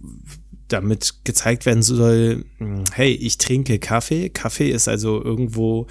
damit 0.68 1.24
gezeigt 1.24 1.66
werden 1.66 1.82
soll, 1.82 2.46
hm, 2.60 2.84
hey, 2.94 3.14
ich 3.14 3.40
trinke 3.40 3.80
Kaffee. 3.80 4.30
Kaffee 4.30 4.70
ist 4.70 4.88
also 4.88 5.24
irgendwo 5.24 5.88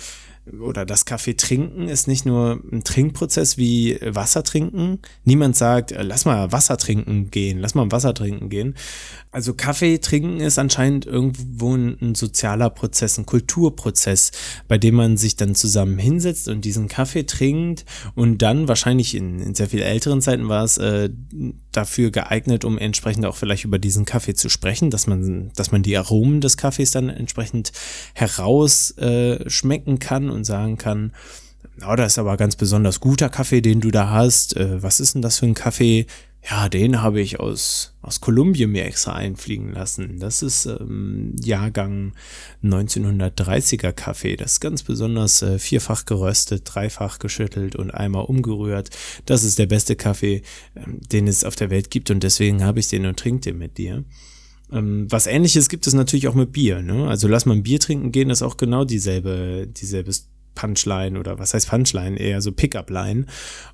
oder 0.60 0.84
das 0.84 1.04
Kaffee 1.04 1.34
trinken 1.34 1.88
ist 1.88 2.08
nicht 2.08 2.26
nur 2.26 2.60
ein 2.72 2.84
Trinkprozess 2.84 3.56
wie 3.56 3.98
Wasser 4.02 4.42
trinken. 4.42 4.98
Niemand 5.24 5.56
sagt, 5.56 5.92
äh, 5.92 6.02
lass 6.02 6.24
mal 6.24 6.52
Wasser 6.52 6.76
trinken 6.76 7.30
gehen, 7.30 7.58
lass 7.58 7.74
mal 7.74 7.90
Wasser 7.90 8.14
trinken 8.14 8.48
gehen. 8.48 8.74
Also 9.32 9.54
Kaffee 9.54 9.98
trinken 9.98 10.40
ist 10.40 10.58
anscheinend 10.58 11.06
irgendwo 11.06 11.76
ein, 11.76 12.14
sozialer 12.14 12.68
Prozess, 12.70 13.16
ein 13.18 13.26
Kulturprozess, 13.26 14.32
bei 14.66 14.76
dem 14.76 14.96
man 14.96 15.16
sich 15.16 15.36
dann 15.36 15.54
zusammen 15.54 15.98
hinsetzt 15.98 16.48
und 16.48 16.64
diesen 16.64 16.88
Kaffee 16.88 17.24
trinkt 17.24 17.84
und 18.16 18.42
dann 18.42 18.66
wahrscheinlich 18.66 19.14
in, 19.14 19.38
in 19.38 19.54
sehr 19.54 19.68
viel 19.68 19.82
älteren 19.82 20.20
Zeiten 20.20 20.48
war 20.48 20.64
es 20.64 20.78
äh, 20.78 21.10
dafür 21.70 22.10
geeignet, 22.10 22.64
um 22.64 22.76
entsprechend 22.78 23.24
auch 23.24 23.36
vielleicht 23.36 23.64
über 23.64 23.78
diesen 23.78 24.04
Kaffee 24.04 24.34
zu 24.34 24.48
sprechen, 24.48 24.90
dass 24.90 25.06
man, 25.06 25.52
dass 25.54 25.70
man 25.70 25.84
die 25.84 25.96
Aromen 25.96 26.40
des 26.40 26.56
Kaffees 26.56 26.90
dann 26.90 27.08
entsprechend 27.08 27.70
herausschmecken 28.14 29.94
äh, 29.94 29.98
kann 29.98 30.30
und 30.30 30.39
sagen 30.44 30.78
kann, 30.78 31.12
oh, 31.86 31.96
das 31.96 32.12
ist 32.12 32.18
aber 32.18 32.36
ganz 32.36 32.56
besonders 32.56 33.00
guter 33.00 33.28
Kaffee, 33.28 33.60
den 33.60 33.80
du 33.80 33.90
da 33.90 34.10
hast. 34.10 34.56
Äh, 34.56 34.82
was 34.82 35.00
ist 35.00 35.14
denn 35.14 35.22
das 35.22 35.38
für 35.38 35.46
ein 35.46 35.54
Kaffee? 35.54 36.06
Ja, 36.48 36.70
den 36.70 37.02
habe 37.02 37.20
ich 37.20 37.38
aus, 37.38 37.94
aus 38.00 38.22
Kolumbien 38.22 38.70
mir 38.70 38.86
extra 38.86 39.12
einfliegen 39.12 39.72
lassen. 39.72 40.18
Das 40.20 40.42
ist 40.42 40.64
ähm, 40.64 41.36
Jahrgang 41.42 42.14
1930er 42.64 43.92
Kaffee. 43.92 44.36
Das 44.36 44.52
ist 44.52 44.60
ganz 44.60 44.82
besonders 44.82 45.42
äh, 45.42 45.58
vierfach 45.58 46.06
geröstet, 46.06 46.62
dreifach 46.64 47.18
geschüttelt 47.18 47.76
und 47.76 47.90
einmal 47.90 48.24
umgerührt. 48.24 48.88
Das 49.26 49.44
ist 49.44 49.58
der 49.58 49.66
beste 49.66 49.96
Kaffee, 49.96 50.42
ähm, 50.76 51.00
den 51.12 51.28
es 51.28 51.44
auf 51.44 51.56
der 51.56 51.68
Welt 51.68 51.90
gibt 51.90 52.10
und 52.10 52.22
deswegen 52.22 52.64
habe 52.64 52.80
ich 52.80 52.88
den 52.88 53.04
und 53.04 53.18
trinke 53.18 53.42
den 53.42 53.58
mit 53.58 53.76
dir. 53.76 54.04
Ähm, 54.72 55.06
was 55.10 55.26
ähnliches 55.26 55.68
gibt 55.68 55.86
es 55.86 55.94
natürlich 55.94 56.28
auch 56.28 56.34
mit 56.34 56.52
Bier. 56.52 56.82
Ne? 56.82 57.08
Also 57.08 57.28
lass 57.28 57.46
mal 57.46 57.54
ein 57.54 57.62
Bier 57.62 57.80
trinken 57.80 58.12
gehen, 58.12 58.30
ist 58.30 58.42
auch 58.42 58.56
genau 58.56 58.84
dieselbe, 58.84 59.66
dieselbe 59.68 60.12
Punchline 60.54 61.18
oder 61.18 61.38
was 61.38 61.54
heißt 61.54 61.68
Punchline, 61.68 62.18
eher 62.18 62.40
so 62.40 62.52
Pickup-Line. 62.52 63.26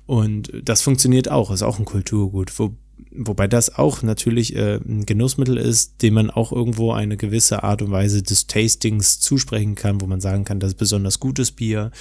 Und 0.05 0.51
das 0.63 0.81
funktioniert 0.81 1.29
auch, 1.29 1.51
ist 1.51 1.63
auch 1.63 1.79
ein 1.79 1.85
Kulturgut. 1.85 2.57
Wo, 2.57 2.75
wobei 3.11 3.47
das 3.47 3.75
auch 3.75 4.03
natürlich 4.03 4.55
äh, 4.55 4.75
ein 4.75 5.05
Genussmittel 5.05 5.57
ist, 5.57 6.01
dem 6.01 6.13
man 6.13 6.29
auch 6.29 6.51
irgendwo 6.51 6.93
eine 6.93 7.17
gewisse 7.17 7.63
Art 7.63 7.81
und 7.81 7.91
Weise 7.91 8.23
des 8.23 8.47
Tastings 8.47 9.19
zusprechen 9.19 9.75
kann, 9.75 10.01
wo 10.01 10.07
man 10.07 10.21
sagen 10.21 10.45
kann, 10.45 10.59
das 10.59 10.71
ist 10.71 10.77
besonders 10.77 11.19
gutes 11.19 11.51
Bier 11.51 11.91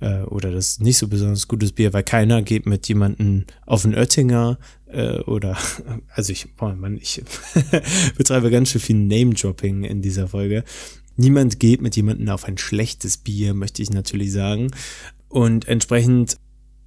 äh, 0.00 0.22
oder 0.22 0.50
das 0.50 0.68
ist 0.68 0.82
nicht 0.82 0.98
so 0.98 1.08
besonders 1.08 1.48
gutes 1.48 1.72
Bier, 1.72 1.92
weil 1.92 2.02
keiner 2.02 2.42
geht 2.42 2.66
mit 2.66 2.88
jemandem 2.88 3.44
auf 3.64 3.82
den 3.82 3.94
Oettinger 3.94 4.58
äh, 4.96 5.20
oder 5.26 5.56
also 6.14 6.32
ich, 6.32 6.54
boah, 6.56 6.74
Mann, 6.74 6.96
ich 6.96 7.22
betreibe 8.16 8.50
ganz 8.50 8.70
schön 8.70 8.80
viel 8.80 8.96
Name-Dropping 8.96 9.84
in 9.84 10.02
dieser 10.02 10.28
Folge. 10.28 10.64
Niemand 11.16 11.60
geht 11.60 11.80
mit 11.80 11.96
jemandem 11.96 12.28
auf 12.28 12.44
ein 12.44 12.58
schlechtes 12.58 13.18
Bier, 13.18 13.54
möchte 13.54 13.82
ich 13.82 13.90
natürlich 13.90 14.32
sagen. 14.32 14.70
Und 15.28 15.68
entsprechend, 15.68 16.36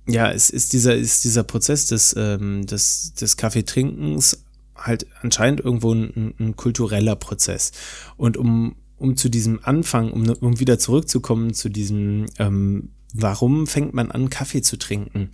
ja, 0.07 0.31
es 0.31 0.49
ist 0.49 0.73
dieser, 0.73 0.95
ist 0.95 1.23
dieser 1.23 1.43
Prozess 1.43 1.87
des, 1.87 2.15
ähm, 2.17 2.65
des, 2.65 3.13
des 3.13 3.37
Kaffeetrinkens 3.37 4.43
halt 4.75 5.07
anscheinend 5.21 5.59
irgendwo 5.61 5.93
ein, 5.93 6.33
ein 6.39 6.55
kultureller 6.55 7.15
Prozess. 7.15 7.71
Und 8.17 8.37
um, 8.37 8.75
um 8.97 9.17
zu 9.17 9.29
diesem 9.29 9.59
Anfang, 9.63 10.11
um, 10.11 10.27
um 10.29 10.59
wieder 10.59 10.79
zurückzukommen 10.79 11.53
zu 11.53 11.69
diesem 11.69 12.27
ähm, 12.37 12.89
Warum 13.13 13.65
fängt 13.65 13.93
man 13.93 14.11
an, 14.11 14.29
Kaffee 14.29 14.61
zu 14.61 14.77
trinken? 14.77 15.31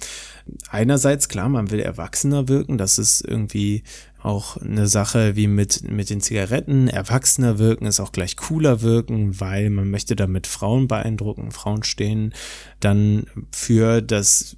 Einerseits, 0.70 1.28
klar, 1.28 1.50
man 1.50 1.72
will 1.72 1.80
erwachsener 1.80 2.48
wirken, 2.48 2.78
das 2.78 2.98
ist 2.98 3.22
irgendwie 3.22 3.84
auch 4.26 4.58
eine 4.58 4.88
Sache 4.88 5.36
wie 5.36 5.48
mit, 5.48 5.92
mit 5.92 6.10
den 6.10 6.20
Zigaretten. 6.20 6.88
Erwachsener 6.88 7.60
wirken 7.60 7.86
ist 7.86 8.00
auch 8.00 8.12
gleich 8.12 8.38
cooler 8.38 8.82
wirken, 8.82 9.40
weil 9.40 9.70
man 9.70 9.92
möchte 9.92 10.16
damit 10.16 10.48
Frauen 10.48 10.88
beeindrucken. 10.88 11.52
Frauen 11.52 11.84
stehen 11.84 12.34
dann 12.80 13.28
für 13.52 14.02
das 14.02 14.58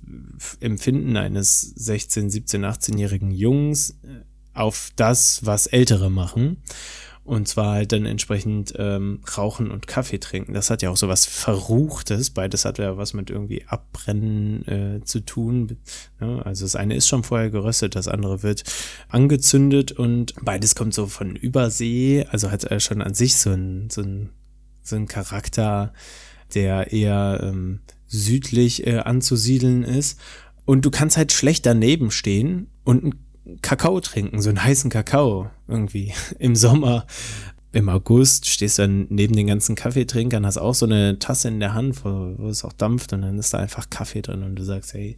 Empfinden 0.61 1.17
eines 1.17 1.61
16, 1.61 2.29
17, 2.29 2.65
18-jährigen 2.65 3.31
Jungs 3.31 3.99
auf 4.53 4.91
das, 4.95 5.45
was 5.45 5.67
Ältere 5.67 6.09
machen. 6.09 6.63
Und 7.27 7.45
zwar 7.49 7.73
halt 7.73 7.91
dann 7.91 8.05
entsprechend 8.05 8.73
ähm, 8.77 9.19
Rauchen 9.37 9.69
und 9.69 9.85
Kaffee 9.85 10.17
trinken. 10.17 10.53
Das 10.53 10.69
hat 10.69 10.81
ja 10.81 10.89
auch 10.89 10.95
so 10.95 11.09
was 11.09 11.25
Verruchtes. 11.25 12.29
Beides 12.29 12.63
hat 12.63 12.77
ja 12.77 12.95
was 12.95 13.13
mit 13.13 13.29
irgendwie 13.29 13.65
Abbrennen 13.67 14.65
äh, 14.65 15.01
zu 15.03 15.19
tun. 15.19 15.75
Ne? 16.21 16.41
Also 16.45 16.63
das 16.63 16.77
eine 16.77 16.95
ist 16.95 17.09
schon 17.09 17.25
vorher 17.25 17.49
geröstet, 17.49 17.95
das 17.95 18.07
andere 18.07 18.43
wird 18.43 18.63
angezündet 19.09 19.91
und 19.91 20.35
beides 20.41 20.73
kommt 20.73 20.93
so 20.93 21.07
von 21.07 21.35
Übersee. 21.35 22.25
Also 22.29 22.49
hat 22.49 22.63
er 22.63 22.79
schon 22.79 23.01
an 23.01 23.13
sich 23.13 23.35
so 23.35 23.49
ein, 23.49 23.89
so 23.89 24.03
ein, 24.03 24.29
so 24.81 24.95
ein 24.95 25.09
Charakter, 25.09 25.91
der 26.55 26.93
eher 26.93 27.41
ähm, 27.43 27.81
südlich 28.05 28.87
äh, 28.87 28.99
anzusiedeln 28.99 29.83
ist. 29.83 30.17
Und 30.63 30.85
du 30.85 30.91
kannst 30.91 31.17
halt 31.17 31.33
schlecht 31.33 31.65
daneben 31.65 32.09
stehen 32.09 32.67
und 32.85 33.03
ein 33.03 33.26
Kakao 33.61 33.99
trinken, 33.99 34.41
so 34.41 34.49
einen 34.49 34.63
heißen 34.63 34.89
Kakao 34.89 35.49
irgendwie 35.67 36.13
im 36.39 36.55
Sommer. 36.55 37.05
Im 37.73 37.89
August 37.89 38.49
stehst 38.49 38.77
du 38.77 38.83
dann 38.83 39.07
neben 39.09 39.35
den 39.35 39.47
ganzen 39.47 39.75
Kaffeetrinkern, 39.75 40.45
hast 40.45 40.57
auch 40.57 40.73
so 40.73 40.85
eine 40.85 41.19
Tasse 41.19 41.49
in 41.49 41.59
der 41.59 41.73
Hand, 41.73 42.03
wo, 42.03 42.33
wo 42.37 42.47
es 42.47 42.63
auch 42.63 42.73
dampft 42.73 43.13
und 43.13 43.21
dann 43.21 43.37
ist 43.37 43.53
da 43.53 43.59
einfach 43.59 43.89
Kaffee 43.89 44.21
drin 44.21 44.43
und 44.43 44.55
du 44.55 44.63
sagst, 44.63 44.93
hey, 44.93 45.17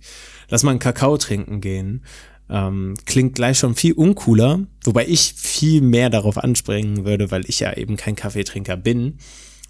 lass 0.49 0.63
mal 0.63 0.71
einen 0.71 0.79
Kakao 0.79 1.17
trinken 1.17 1.61
gehen. 1.61 2.03
Ähm, 2.49 2.95
klingt 3.05 3.35
gleich 3.35 3.59
schon 3.59 3.75
viel 3.75 3.93
uncooler, 3.93 4.61
wobei 4.83 5.05
ich 5.07 5.35
viel 5.35 5.81
mehr 5.81 6.09
darauf 6.09 6.37
anspringen 6.39 7.05
würde, 7.05 7.29
weil 7.29 7.47
ich 7.47 7.59
ja 7.59 7.77
eben 7.77 7.95
kein 7.95 8.15
Kaffeetrinker 8.15 8.75
bin. 8.75 9.19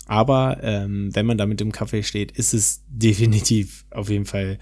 Aber 0.07 0.57
ähm, 0.63 1.13
wenn 1.13 1.25
man 1.27 1.37
da 1.37 1.45
mit 1.45 1.59
dem 1.59 1.71
Kaffee 1.71 2.01
steht, 2.01 2.31
ist 2.31 2.53
es 2.53 2.81
definitiv 2.87 3.85
auf 3.91 4.09
jeden 4.09 4.25
Fall 4.25 4.57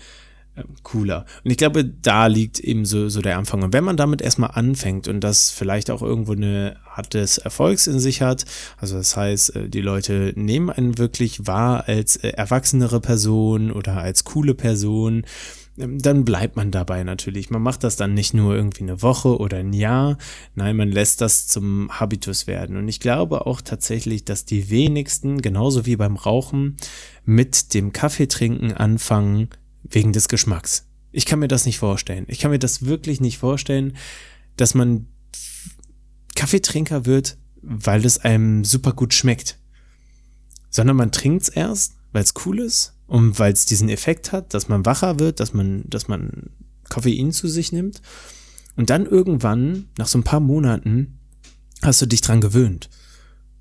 cooler. 0.84 1.26
Und 1.44 1.52
ich 1.52 1.58
glaube, 1.58 1.86
da 1.86 2.28
liegt 2.28 2.60
eben 2.60 2.86
so, 2.86 3.10
so 3.10 3.22
der 3.22 3.38
Anfang. 3.38 3.64
Und 3.64 3.74
wenn 3.74 3.84
man 3.84 3.98
damit 3.98 4.22
erstmal 4.22 4.52
anfängt 4.52 5.08
und 5.08 5.22
das 5.22 5.52
vielleicht 5.52 5.92
auch 5.92 6.02
irgendwo 6.02 6.34
eine 6.34 6.78
Art 6.96 7.14
des 7.14 7.38
Erfolgs 7.38 7.88
in 7.88 8.00
sich 8.00 8.22
hat, 8.22 8.46
also 8.78 8.98
das 8.98 9.16
heißt, 9.16 9.56
äh, 9.56 9.70
die 9.70 9.82
Leute 9.82 10.34
nehmen 10.36 10.70
einen 10.70 10.98
wirklich 10.98 11.48
wahr 11.48 11.88
als 11.88 12.18
äh, 12.18 12.30
erwachsenere 12.30 13.00
Person 13.00 13.72
oder 13.72 13.98
als 13.98 14.24
coole 14.24 14.54
Person, 14.54 15.26
ähm, 15.78 16.00
dann 16.00 16.26
bleibt 16.26 16.56
man 16.56 16.72
dabei 16.72 17.04
natürlich. 17.04 17.50
Man 17.50 17.62
macht 17.62 17.84
das 17.84 17.96
dann 17.96 18.14
nicht 18.14 18.34
nur 18.34 18.56
irgendwie 18.56 18.84
eine 18.84 19.02
Woche 19.02 19.38
oder 19.38 19.58
ein 19.58 19.74
Jahr, 19.74 20.18
nein, 20.56 20.76
man 20.76 20.92
lässt 20.92 21.22
das 21.22 21.48
zum 21.48 21.90
Habitus 21.92 22.48
werden. 22.48 22.78
Und 22.78 22.88
ich 22.88 23.00
glaube 23.00 23.46
auch 23.46 23.62
tatsächlich, 23.62 24.26
dass 24.26 24.46
die 24.46 24.70
wenigsten, 24.70 25.42
genauso 25.42 25.86
wie 25.86 25.96
beim 25.96 26.16
Rauchen, 26.16 26.78
mit 27.26 27.74
dem 27.74 27.94
Kaffeetrinken 27.94 28.74
anfangen 28.74 29.50
wegen 29.90 30.14
des 30.14 30.28
Geschmacks. 30.28 30.86
Ich 31.12 31.26
kann 31.26 31.40
mir 31.40 31.48
das 31.48 31.66
nicht 31.66 31.80
vorstellen. 31.80 32.26
Ich 32.28 32.40
kann 32.40 32.52
mir 32.52 32.60
das 32.60 32.86
wirklich 32.86 33.22
nicht 33.22 33.38
vorstellen, 33.38 33.98
dass 34.56 34.74
man 34.74 35.08
Kaffeetrinker 36.36 37.06
wird, 37.06 37.38
weil 37.62 38.06
es 38.06 38.20
einem 38.20 38.64
super 38.64 38.94
gut 38.94 39.14
schmeckt. 39.14 39.58
Sondern 40.70 40.96
man 40.96 41.12
trinkt 41.12 41.44
es 41.44 41.50
erst, 41.50 41.96
weil 42.12 42.24
es 42.24 42.34
cool 42.46 42.60
ist 42.60 42.94
und 43.08 43.40
weil 43.40 43.54
es 43.54 43.66
diesen 43.66 43.90
Effekt 43.90 44.32
hat, 44.32 44.54
dass 44.54 44.70
man 44.70 44.86
wacher 44.86 45.20
wird, 45.20 45.40
dass 45.40 45.54
man, 45.54 45.84
dass 45.88 46.08
man 46.08 46.52
Koffein 46.90 47.32
zu 47.32 47.48
sich 47.48 47.72
nimmt. 47.72 48.02
Und 48.76 48.90
dann 48.90 49.06
irgendwann, 49.06 49.90
nach 49.98 50.08
so 50.08 50.20
ein 50.20 50.24
paar 50.24 50.40
Monaten, 50.40 51.20
hast 51.82 52.02
du 52.02 52.06
dich 52.06 52.22
dran 52.22 52.42
gewöhnt. 52.42 52.90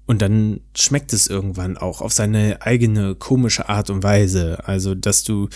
Und 0.06 0.22
dann 0.22 0.60
schmeckt 0.76 1.12
es 1.12 1.26
irgendwann 1.26 1.76
auch 1.76 2.00
auf 2.00 2.12
seine 2.12 2.62
eigene 2.62 3.16
komische 3.16 3.68
Art 3.68 3.90
und 3.90 4.04
Weise. 4.04 4.66
Also, 4.66 4.94
dass 4.94 5.24
du 5.24 5.48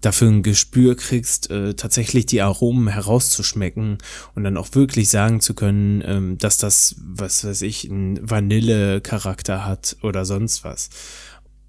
dafür 0.00 0.28
ein 0.28 0.42
Gespür 0.42 0.96
kriegst, 0.96 1.50
äh, 1.50 1.74
tatsächlich 1.74 2.24
die 2.24 2.40
Aromen 2.40 2.88
herauszuschmecken 2.88 3.98
und 4.34 4.44
dann 4.44 4.56
auch 4.56 4.74
wirklich 4.74 5.10
sagen 5.10 5.40
zu 5.40 5.54
können, 5.54 6.02
ähm, 6.06 6.38
dass 6.38 6.56
das, 6.56 6.96
was 6.98 7.44
weiß 7.44 7.62
ich, 7.62 7.90
einen 7.90 8.18
Vanille-Charakter 8.28 9.66
hat 9.66 9.96
oder 10.02 10.24
sonst 10.24 10.64
was 10.64 10.88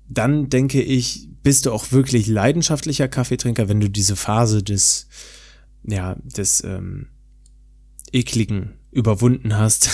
dann 0.10 0.50
denke 0.50 0.81
ich, 0.81 1.29
bist 1.43 1.65
du 1.65 1.72
auch 1.72 1.91
wirklich 1.91 2.27
leidenschaftlicher 2.27 3.08
Kaffeetrinker, 3.08 3.69
wenn 3.69 3.79
du 3.79 3.89
diese 3.89 4.15
Phase 4.15 4.63
des, 4.63 5.08
ja, 5.84 6.15
des 6.24 6.63
ähm, 6.63 7.08
ekligen 8.12 8.74
überwunden 8.91 9.55
hast 9.55 9.89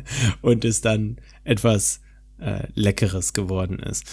und 0.40 0.64
es 0.64 0.80
dann 0.80 1.16
etwas 1.46 2.00
äh, 2.38 2.64
Leckeres 2.74 3.32
geworden 3.32 3.78
ist. 3.78 4.04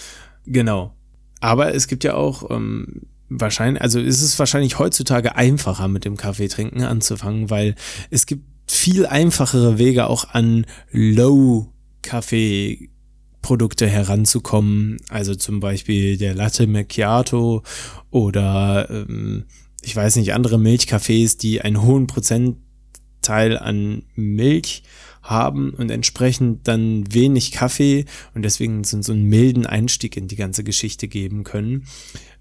Genau. 0.46 0.94
Aber 1.40 1.74
es 1.74 1.88
gibt 1.88 2.04
ja 2.04 2.14
auch 2.14 2.50
ähm, 2.50 3.02
wahrscheinlich, 3.28 3.82
also 3.82 4.00
ist 4.00 4.22
es 4.22 4.38
wahrscheinlich 4.38 4.78
heutzutage 4.78 5.36
einfacher 5.36 5.88
mit 5.88 6.04
dem 6.04 6.16
Kaffeetrinken 6.16 6.82
anzufangen, 6.82 7.50
weil 7.50 7.74
es 8.10 8.26
gibt 8.26 8.44
viel 8.66 9.06
einfachere 9.06 9.78
Wege 9.78 10.06
auch 10.06 10.30
an 10.30 10.66
Low 10.90 11.68
Kaffee 12.02 12.90
Produkte 13.42 13.86
heranzukommen, 13.86 14.96
also 15.10 15.34
zum 15.34 15.60
Beispiel 15.60 16.16
der 16.16 16.34
Latte 16.34 16.66
Macchiato 16.66 17.62
oder 18.10 18.88
ähm, 18.90 19.44
ich 19.82 19.94
weiß 19.94 20.16
nicht, 20.16 20.32
andere 20.32 20.56
Milchcafés, 20.56 21.38
die 21.38 21.60
einen 21.60 21.82
hohen 21.82 22.06
Prozentteil 22.06 23.58
an 23.58 24.04
Milch 24.14 24.82
haben 25.24 25.70
und 25.70 25.90
entsprechend 25.90 26.68
dann 26.68 27.12
wenig 27.12 27.50
Kaffee 27.50 28.04
und 28.34 28.42
deswegen 28.42 28.84
so 28.84 29.12
einen 29.12 29.24
milden 29.24 29.66
Einstieg 29.66 30.16
in 30.16 30.28
die 30.28 30.36
ganze 30.36 30.62
Geschichte 30.62 31.08
geben 31.08 31.42
können 31.42 31.86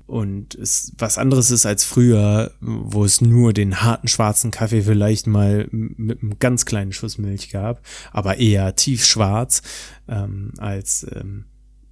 und 0.06 0.56
es 0.56 0.92
was 0.98 1.18
anderes 1.18 1.50
ist 1.50 1.66
als 1.66 1.86
früher, 1.86 2.52
wo 2.60 3.06
es 3.06 3.22
nur 3.22 3.54
den 3.54 3.82
harten 3.82 4.08
schwarzen 4.08 4.52
Kaffee 4.52 4.82
vielleicht 4.82 5.28
mal 5.28 5.68
mit 5.72 6.22
einem 6.22 6.40
ganz 6.40 6.66
kleinen 6.66 6.92
Schuss 6.92 7.18
Milch 7.18 7.50
gab, 7.50 7.82
aber 8.12 8.38
eher 8.38 8.76
tiefschwarz 8.76 9.62
ähm, 10.08 10.52
als 10.58 11.08
ähm, 11.12 11.46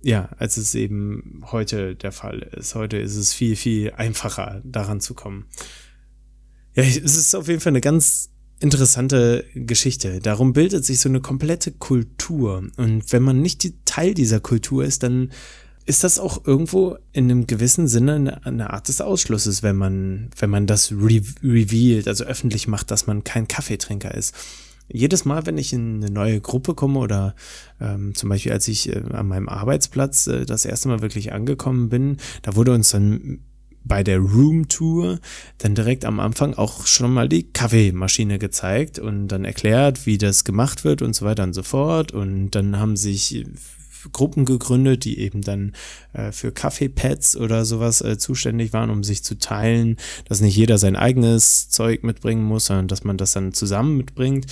ja, 0.04 0.30
als 0.38 0.58
es 0.58 0.74
eben 0.74 1.42
heute 1.52 1.96
der 1.96 2.12
Fall 2.12 2.40
ist. 2.40 2.76
Heute 2.76 2.98
ist 2.98 3.16
es 3.16 3.34
viel, 3.34 3.56
viel 3.56 3.92
einfacher, 3.92 4.62
daran 4.66 5.00
zu 5.00 5.14
kommen. 5.14 5.46
Ja, 6.74 6.84
es 6.84 6.98
ist 6.98 7.36
auf 7.36 7.48
jeden 7.48 7.60
Fall 7.60 7.72
eine 7.72 7.82
ganz 7.82 8.32
interessante 8.62 9.44
Geschichte. 9.56 10.20
Darum 10.20 10.54
bildet 10.54 10.86
sich 10.86 11.00
so 11.00 11.10
eine 11.10 11.20
komplette 11.20 11.72
Kultur. 11.72 12.64
Und 12.78 13.12
wenn 13.12 13.24
man 13.24 13.42
nicht 13.42 13.74
Teil 13.86 14.14
dieser 14.14 14.40
Kultur 14.40 14.86
ist, 14.86 15.04
dann 15.04 15.32
ist 15.86 16.04
das 16.04 16.20
auch 16.20 16.46
irgendwo 16.46 16.98
in 17.12 17.26
einem 17.26 17.48
gewissen 17.48 17.88
Sinne 17.88 18.40
eine, 18.46 18.70
Art 18.70 18.88
des 18.88 19.02
Ausschlusses, 19.02 19.64
wenn 19.64 19.76
man, 19.76 20.30
wenn 20.38 20.52
man 20.52 20.68
das 20.68 20.92
re 20.92 21.22
revealed, 21.44 22.08
also 22.08 22.24
öffentlich 22.24 22.68
macht, 22.68 22.92
dass 22.92 23.08
man 23.08 23.24
kein 23.24 23.48
Kaffeetrinker 23.48 24.14
ist. 24.14 24.36
Jedes 24.88 25.26
Mal, 25.26 25.46
wenn 25.46 25.58
ich 25.58 25.74
in 25.74 26.04
eine 26.04 26.12
neue 26.12 26.40
Gruppe 26.40 26.76
komme 26.76 27.00
oder 27.00 27.34
ähm, 27.80 28.14
zum 28.14 28.30
Beispiel 28.30 28.52
als 28.52 28.68
ich 28.68 28.90
äh, 28.90 29.02
an 29.12 29.28
meinem 29.28 29.50
Arbeitsplatz 29.50 30.28
äh, 30.28 30.46
das 30.46 30.66
erste 30.66 30.90
Mal 30.90 31.02
wirklich 31.02 31.34
angekommen 31.34 31.90
bin, 31.90 32.18
da 32.42 32.56
wurde 32.56 32.74
uns 32.74 32.92
dann 32.92 33.40
bei 33.84 34.04
der 34.04 34.20
Room 34.20 34.68
Tour 34.68 35.20
dann 35.58 35.76
direkt 35.76 36.06
am 36.06 36.20
Anfang 36.20 36.54
auch 36.54 36.86
schon 36.86 37.14
mal 37.14 37.28
die 37.28 37.44
Kaffeemaschine 37.52 38.40
gezeigt 38.40 39.00
und 39.00 39.28
dann 39.28 39.46
erklärt, 39.46 40.06
wie 40.06 40.18
das 40.18 40.44
gemacht 40.44 40.84
wird 40.84 41.02
und 41.02 41.16
so 41.16 41.26
weiter 41.26 41.44
und 41.44 41.54
so 41.54 41.64
fort. 41.64 42.12
Und 42.12 42.52
dann 42.52 42.78
haben 42.80 42.96
sich 42.96 43.46
Gruppen 44.12 44.46
gegründet, 44.46 45.06
die 45.06 45.20
eben 45.20 45.42
dann 45.42 45.74
äh, 46.14 46.32
für 46.32 46.52
Kaffeepads 46.52 47.36
oder 47.38 47.66
sowas 47.66 48.02
äh, 48.02 48.18
zuständig 48.18 48.74
waren, 48.74 48.90
um 48.90 49.04
sich 49.04 49.24
zu 49.24 49.38
teilen, 49.38 49.98
dass 50.28 50.42
nicht 50.42 50.56
jeder 50.56 50.78
sein 50.78 50.96
eigenes 50.96 51.70
Zeug 51.70 52.04
mitbringen 52.04 52.44
muss, 52.44 52.66
sondern 52.66 52.88
dass 52.88 53.04
man 53.04 53.18
das 53.18 53.34
dann 53.34 53.54
zusammen 53.54 53.98
mitbringt. 53.98 54.48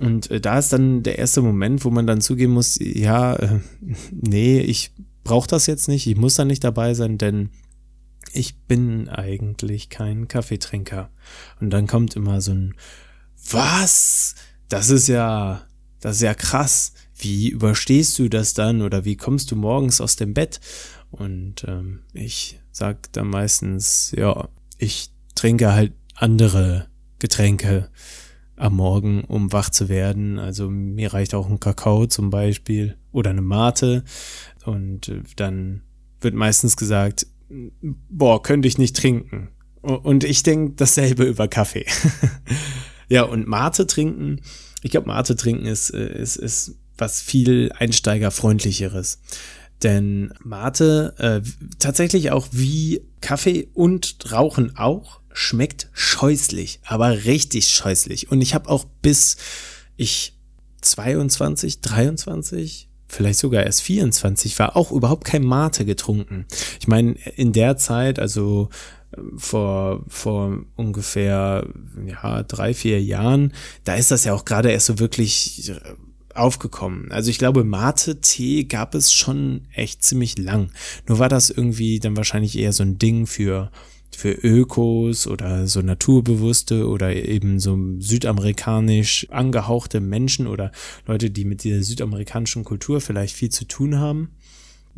Und 0.00 0.30
äh, 0.30 0.40
da 0.40 0.58
ist 0.58 0.72
dann 0.72 1.02
der 1.02 1.18
erste 1.18 1.42
Moment, 1.42 1.84
wo 1.84 1.90
man 1.90 2.06
dann 2.06 2.20
zugeben 2.20 2.52
muss, 2.52 2.78
ja, 2.80 3.34
äh, 3.34 3.60
nee, 4.12 4.60
ich 4.60 4.92
brauche 5.24 5.48
das 5.48 5.66
jetzt 5.66 5.88
nicht, 5.88 6.06
ich 6.06 6.16
muss 6.16 6.36
da 6.36 6.44
nicht 6.44 6.64
dabei 6.64 6.94
sein, 6.94 7.18
denn 7.18 7.50
ich 8.32 8.58
bin 8.62 9.08
eigentlich 9.08 9.88
kein 9.88 10.28
Kaffeetrinker. 10.28 11.10
Und 11.60 11.70
dann 11.70 11.86
kommt 11.86 12.16
immer 12.16 12.40
so 12.40 12.52
ein, 12.52 12.74
was? 13.50 14.34
Das 14.68 14.90
ist 14.90 15.08
ja, 15.08 15.66
das 16.00 16.16
ist 16.16 16.22
ja 16.22 16.34
krass 16.34 16.92
wie 17.18 17.48
überstehst 17.48 18.18
du 18.18 18.28
das 18.28 18.54
dann 18.54 18.82
oder 18.82 19.04
wie 19.04 19.16
kommst 19.16 19.50
du 19.50 19.56
morgens 19.56 20.00
aus 20.00 20.16
dem 20.16 20.34
Bett? 20.34 20.60
Und 21.10 21.64
ähm, 21.66 22.00
ich 22.12 22.60
sag 22.72 23.12
dann 23.12 23.28
meistens, 23.28 24.12
ja, 24.16 24.48
ich 24.78 25.10
trinke 25.34 25.72
halt 25.72 25.92
andere 26.14 26.88
Getränke 27.18 27.90
am 28.56 28.76
Morgen, 28.76 29.24
um 29.24 29.52
wach 29.52 29.70
zu 29.70 29.88
werden. 29.88 30.38
Also 30.38 30.68
mir 30.68 31.12
reicht 31.12 31.34
auch 31.34 31.48
ein 31.48 31.60
Kakao 31.60 32.06
zum 32.06 32.30
Beispiel 32.30 32.96
oder 33.12 33.30
eine 33.30 33.42
Mate. 33.42 34.04
Und 34.64 35.08
äh, 35.08 35.22
dann 35.36 35.82
wird 36.20 36.34
meistens 36.34 36.76
gesagt, 36.76 37.26
boah, 38.08 38.42
könnte 38.42 38.68
ich 38.68 38.78
nicht 38.78 38.96
trinken. 38.96 39.48
Und 39.82 40.24
ich 40.24 40.42
denke 40.42 40.74
dasselbe 40.76 41.24
über 41.24 41.46
Kaffee. 41.48 41.86
ja, 43.08 43.22
und 43.22 43.46
Mate 43.46 43.86
trinken, 43.86 44.40
ich 44.82 44.90
glaube, 44.90 45.06
Mate 45.06 45.36
trinken 45.36 45.66
ist, 45.66 45.90
äh, 45.90 46.20
ist, 46.20 46.36
ist 46.36 46.76
was 46.98 47.20
viel 47.20 47.70
einsteigerfreundlicheres. 47.72 49.20
Denn 49.82 50.32
Mate 50.42 51.14
äh, 51.18 51.48
tatsächlich 51.78 52.30
auch 52.30 52.48
wie 52.50 53.02
Kaffee 53.20 53.68
und 53.74 54.32
Rauchen 54.32 54.76
auch 54.76 55.20
schmeckt 55.32 55.90
scheußlich, 55.92 56.80
aber 56.84 57.24
richtig 57.24 57.68
scheußlich. 57.68 58.30
Und 58.30 58.40
ich 58.40 58.54
habe 58.54 58.70
auch 58.70 58.86
bis 59.02 59.36
ich 59.96 60.34
22, 60.80 61.80
23, 61.80 62.88
vielleicht 63.08 63.38
sogar 63.38 63.64
erst 63.64 63.82
24 63.82 64.58
war, 64.58 64.76
auch 64.76 64.92
überhaupt 64.92 65.24
kein 65.24 65.44
Mate 65.44 65.84
getrunken. 65.84 66.46
Ich 66.80 66.88
meine, 66.88 67.12
in 67.36 67.52
der 67.52 67.76
Zeit, 67.76 68.18
also 68.18 68.68
äh, 69.12 69.20
vor, 69.36 70.04
vor 70.08 70.58
ungefähr 70.76 71.66
ja, 72.06 72.42
drei, 72.42 72.74
vier 72.74 73.02
Jahren, 73.02 73.52
da 73.84 73.94
ist 73.94 74.10
das 74.10 74.24
ja 74.24 74.34
auch 74.34 74.44
gerade 74.44 74.70
erst 74.70 74.86
so 74.86 74.98
wirklich 74.98 75.72
aufgekommen. 76.36 77.10
Also 77.10 77.30
ich 77.30 77.38
glaube, 77.38 77.64
Mate-Tee 77.64 78.64
gab 78.64 78.94
es 78.94 79.12
schon 79.12 79.62
echt 79.72 80.02
ziemlich 80.04 80.38
lang. 80.38 80.70
Nur 81.08 81.18
war 81.18 81.28
das 81.28 81.50
irgendwie 81.50 81.98
dann 81.98 82.16
wahrscheinlich 82.16 82.58
eher 82.58 82.72
so 82.72 82.82
ein 82.82 82.98
Ding 82.98 83.26
für 83.26 83.70
für 84.16 84.32
Ökos 84.32 85.26
oder 85.26 85.66
so 85.66 85.80
naturbewusste 85.80 86.88
oder 86.88 87.14
eben 87.14 87.60
so 87.60 87.78
südamerikanisch 87.98 89.26
angehauchte 89.30 90.00
Menschen 90.00 90.46
oder 90.46 90.72
Leute, 91.06 91.30
die 91.30 91.44
mit 91.44 91.64
dieser 91.64 91.82
südamerikanischen 91.82 92.64
Kultur 92.64 93.00
vielleicht 93.00 93.34
viel 93.34 93.50
zu 93.50 93.66
tun 93.66 93.98
haben. 93.98 94.30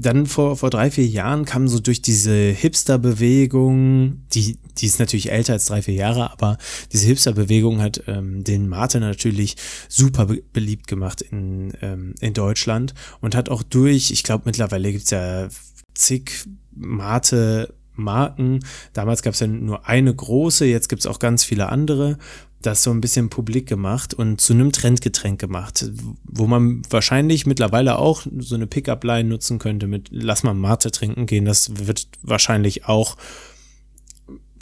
dann 0.01 0.27
vor, 0.27 0.57
vor 0.57 0.71
drei, 0.71 0.93
vier 0.93 1.07
Jahren 1.07 1.45
kam 1.45 1.67
so 1.67 1.81
durch 1.81 2.01
diese 2.01 2.33
Hipster-Bewegung, 2.33 4.23
die, 4.33 4.57
die 4.79 4.87
ist 4.87 5.01
natürlich 5.01 5.33
älter 5.33 5.55
als 5.55 5.67
drei, 5.67 5.83
vier 5.83 5.95
Jahre, 5.95 6.31
aber 6.31 6.57
diese 6.93 7.07
Hipster-Bewegung 7.07 7.81
hat 7.81 8.05
ähm, 8.07 8.45
den 8.45 8.69
Mate 8.69 9.01
natürlich 9.01 9.57
super 9.89 10.27
be 10.27 10.43
beliebt 10.53 10.87
gemacht 10.87 11.23
in, 11.23 11.73
ähm, 11.83 12.15
in 12.21 12.33
Deutschland 12.33 12.95
und 13.21 13.35
hat 13.35 13.49
auch 13.49 13.65
durch, 13.65 14.13
ich 14.13 14.23
glaube 14.23 14.45
mittlerweile 14.47 14.93
gibt's 14.93 15.11
ja 15.11 15.49
zig 15.95 16.47
Mate 16.77 17.75
Marken. 17.99 18.61
Damals 18.93 19.23
gab 19.23 19.35
es 19.35 19.41
ja 19.41 19.47
nur 19.47 19.87
eine 19.87 20.15
große, 20.15 20.65
jetzt 20.65 20.89
gibt's 20.89 21.07
auch 21.07 21.19
ganz 21.19 21.45
viele 21.45 21.69
andere 21.69 22.19
das 22.63 22.83
so 22.83 22.91
ein 22.91 23.01
bisschen 23.01 23.31
publik 23.31 23.69
gemacht 23.69 24.15
und 24.15 24.41
zu 24.41 24.53
einem 24.53 24.73
Trendgetränk 24.73 25.41
gemacht, 25.41 25.91
wo 26.25 26.47
man 26.47 26.83
wahrscheinlich 26.91 27.47
mittlerweile 27.47 27.99
auch 27.99 28.27
so 28.39 28.57
eine 28.57 28.67
Pickup-Line 28.67 29.29
nutzen 29.29 29.59
könnte 29.59 29.87
mit 29.87 30.09
Lass 30.11 30.43
mal 30.43 30.55
Mate 30.55 30.91
trinken 30.91 31.27
gehen. 31.27 31.45
Das 31.45 31.87
wird 31.87 32.09
wahrscheinlich 32.23 32.87
auch 32.87 33.17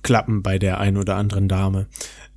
klappen 0.02 0.42
bei 0.42 0.58
der 0.58 0.78
ein 0.78 0.98
oder 0.98 1.16
anderen 1.16 1.48
Dame. 1.48 1.86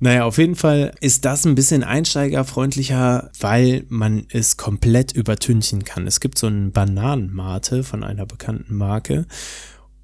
Naja, 0.00 0.24
auf 0.24 0.38
jeden 0.38 0.56
Fall 0.56 0.92
ist 1.00 1.26
das 1.26 1.44
ein 1.44 1.54
bisschen 1.54 1.84
einsteigerfreundlicher, 1.84 3.30
weil 3.38 3.84
man 3.90 4.24
es 4.30 4.56
komplett 4.56 5.12
übertünchen 5.12 5.84
kann. 5.84 6.06
Es 6.06 6.20
gibt 6.20 6.38
so 6.38 6.46
einen 6.46 6.72
Bananenmate 6.72 7.84
von 7.84 8.02
einer 8.02 8.24
bekannten 8.24 8.76
Marke 8.76 9.26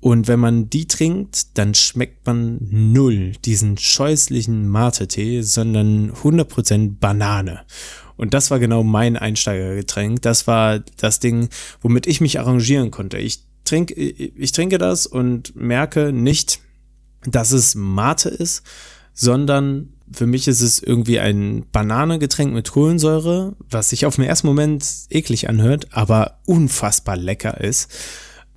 und 0.06 0.28
wenn 0.28 0.38
man 0.38 0.70
die 0.70 0.86
trinkt, 0.86 1.58
dann 1.58 1.74
schmeckt 1.74 2.24
man 2.26 2.58
null 2.70 3.32
diesen 3.44 3.76
scheußlichen 3.76 4.68
Mate-Tee, 4.68 5.42
sondern 5.42 6.12
100% 6.12 7.00
Banane. 7.00 7.62
Und 8.16 8.32
das 8.32 8.52
war 8.52 8.60
genau 8.60 8.84
mein 8.84 9.16
Einsteigergetränk. 9.16 10.22
Das 10.22 10.46
war 10.46 10.78
das 10.98 11.18
Ding, 11.18 11.48
womit 11.80 12.06
ich 12.06 12.20
mich 12.20 12.38
arrangieren 12.38 12.92
konnte. 12.92 13.18
Ich 13.18 13.40
trinke, 13.64 13.94
ich 13.94 14.52
trinke 14.52 14.78
das 14.78 15.08
und 15.08 15.56
merke 15.56 16.12
nicht, 16.12 16.60
dass 17.24 17.50
es 17.50 17.74
Mate 17.74 18.28
ist, 18.28 18.62
sondern 19.12 19.92
für 20.12 20.26
mich 20.28 20.46
ist 20.46 20.60
es 20.60 20.80
irgendwie 20.80 21.18
ein 21.18 21.66
Bananengetränk 21.72 22.54
mit 22.54 22.70
Kohlensäure, 22.70 23.56
was 23.68 23.88
sich 23.88 24.06
auf 24.06 24.14
den 24.14 24.24
ersten 24.26 24.46
Moment 24.46 24.86
eklig 25.10 25.48
anhört, 25.48 25.88
aber 25.90 26.38
unfassbar 26.46 27.16
lecker 27.16 27.60
ist. 27.60 27.90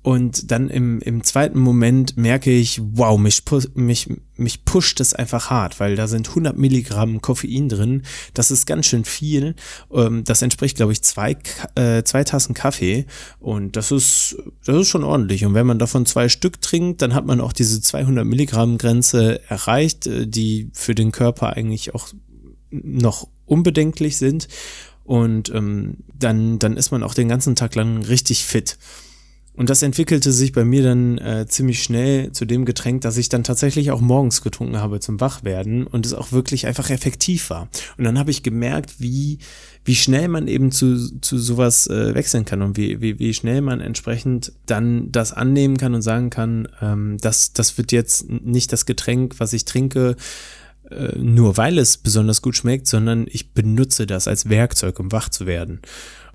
Und 0.02 0.50
dann 0.50 0.70
im, 0.70 1.00
im 1.00 1.22
zweiten 1.24 1.58
Moment 1.58 2.16
merke 2.16 2.50
ich, 2.50 2.80
wow, 2.82 3.18
mich, 3.18 3.42
mich, 3.74 4.08
mich 4.36 4.64
pusht 4.64 4.98
es 5.00 5.12
einfach 5.12 5.50
hart, 5.50 5.78
weil 5.78 5.94
da 5.94 6.06
sind 6.08 6.28
100 6.28 6.56
Milligramm 6.56 7.20
Koffein 7.20 7.68
drin. 7.68 8.02
Das 8.32 8.50
ist 8.50 8.66
ganz 8.66 8.86
schön 8.86 9.04
viel. 9.04 9.54
Ähm, 9.92 10.24
das 10.24 10.40
entspricht, 10.40 10.78
glaube 10.78 10.92
ich, 10.92 11.02
zwei, 11.02 11.36
äh, 11.74 12.02
zwei 12.02 12.24
Tassen 12.24 12.54
Kaffee. 12.54 13.04
Und 13.40 13.76
das 13.76 13.90
ist, 13.90 14.36
das 14.64 14.76
ist 14.76 14.88
schon 14.88 15.04
ordentlich. 15.04 15.44
Und 15.44 15.52
wenn 15.52 15.66
man 15.66 15.78
davon 15.78 16.06
zwei 16.06 16.30
Stück 16.30 16.62
trinkt, 16.62 17.02
dann 17.02 17.14
hat 17.14 17.26
man 17.26 17.40
auch 17.40 17.52
diese 17.52 17.82
200 17.82 18.24
Milligramm 18.24 18.78
Grenze 18.78 19.42
erreicht, 19.50 20.06
äh, 20.06 20.26
die 20.26 20.70
für 20.72 20.94
den 20.94 21.12
Körper 21.12 21.54
eigentlich 21.56 21.94
auch 21.94 22.08
noch 22.70 23.28
unbedenklich 23.44 24.16
sind. 24.16 24.48
Und 25.04 25.50
ähm, 25.50 25.98
dann, 26.18 26.58
dann 26.58 26.76
ist 26.76 26.90
man 26.90 27.02
auch 27.02 27.14
den 27.14 27.28
ganzen 27.28 27.56
Tag 27.56 27.74
lang 27.74 28.02
richtig 28.02 28.44
fit. 28.44 28.78
Und 29.54 29.68
das 29.68 29.82
entwickelte 29.82 30.32
sich 30.32 30.52
bei 30.52 30.64
mir 30.64 30.82
dann 30.82 31.18
äh, 31.18 31.46
ziemlich 31.46 31.82
schnell 31.82 32.32
zu 32.32 32.44
dem 32.44 32.64
Getränk, 32.64 33.02
das 33.02 33.16
ich 33.16 33.28
dann 33.28 33.44
tatsächlich 33.44 33.90
auch 33.90 34.00
morgens 34.00 34.42
getrunken 34.42 34.78
habe 34.78 35.00
zum 35.00 35.20
Wachwerden 35.20 35.86
und 35.86 36.06
es 36.06 36.14
auch 36.14 36.32
wirklich 36.32 36.66
einfach 36.66 36.88
effektiv 36.88 37.50
war. 37.50 37.68
Und 37.98 38.04
dann 38.04 38.18
habe 38.18 38.30
ich 38.30 38.42
gemerkt, 38.42 39.00
wie, 39.00 39.38
wie 39.84 39.96
schnell 39.96 40.28
man 40.28 40.46
eben 40.46 40.70
zu, 40.70 41.20
zu 41.20 41.36
sowas 41.36 41.88
äh, 41.88 42.14
wechseln 42.14 42.44
kann 42.44 42.62
und 42.62 42.76
wie, 42.76 43.00
wie, 43.00 43.18
wie 43.18 43.34
schnell 43.34 43.60
man 43.60 43.80
entsprechend 43.80 44.52
dann 44.66 45.10
das 45.10 45.32
annehmen 45.32 45.76
kann 45.76 45.94
und 45.94 46.02
sagen 46.02 46.30
kann, 46.30 46.68
ähm, 46.80 47.18
das, 47.20 47.52
das 47.52 47.76
wird 47.76 47.90
jetzt 47.90 48.30
nicht 48.30 48.72
das 48.72 48.86
Getränk, 48.86 49.40
was 49.40 49.52
ich 49.52 49.64
trinke, 49.64 50.14
äh, 50.90 51.18
nur 51.18 51.56
weil 51.56 51.76
es 51.78 51.96
besonders 51.98 52.40
gut 52.40 52.56
schmeckt, 52.56 52.86
sondern 52.86 53.26
ich 53.28 53.52
benutze 53.52 54.06
das 54.06 54.28
als 54.28 54.48
Werkzeug, 54.48 55.00
um 55.00 55.10
wach 55.10 55.28
zu 55.28 55.46
werden 55.46 55.80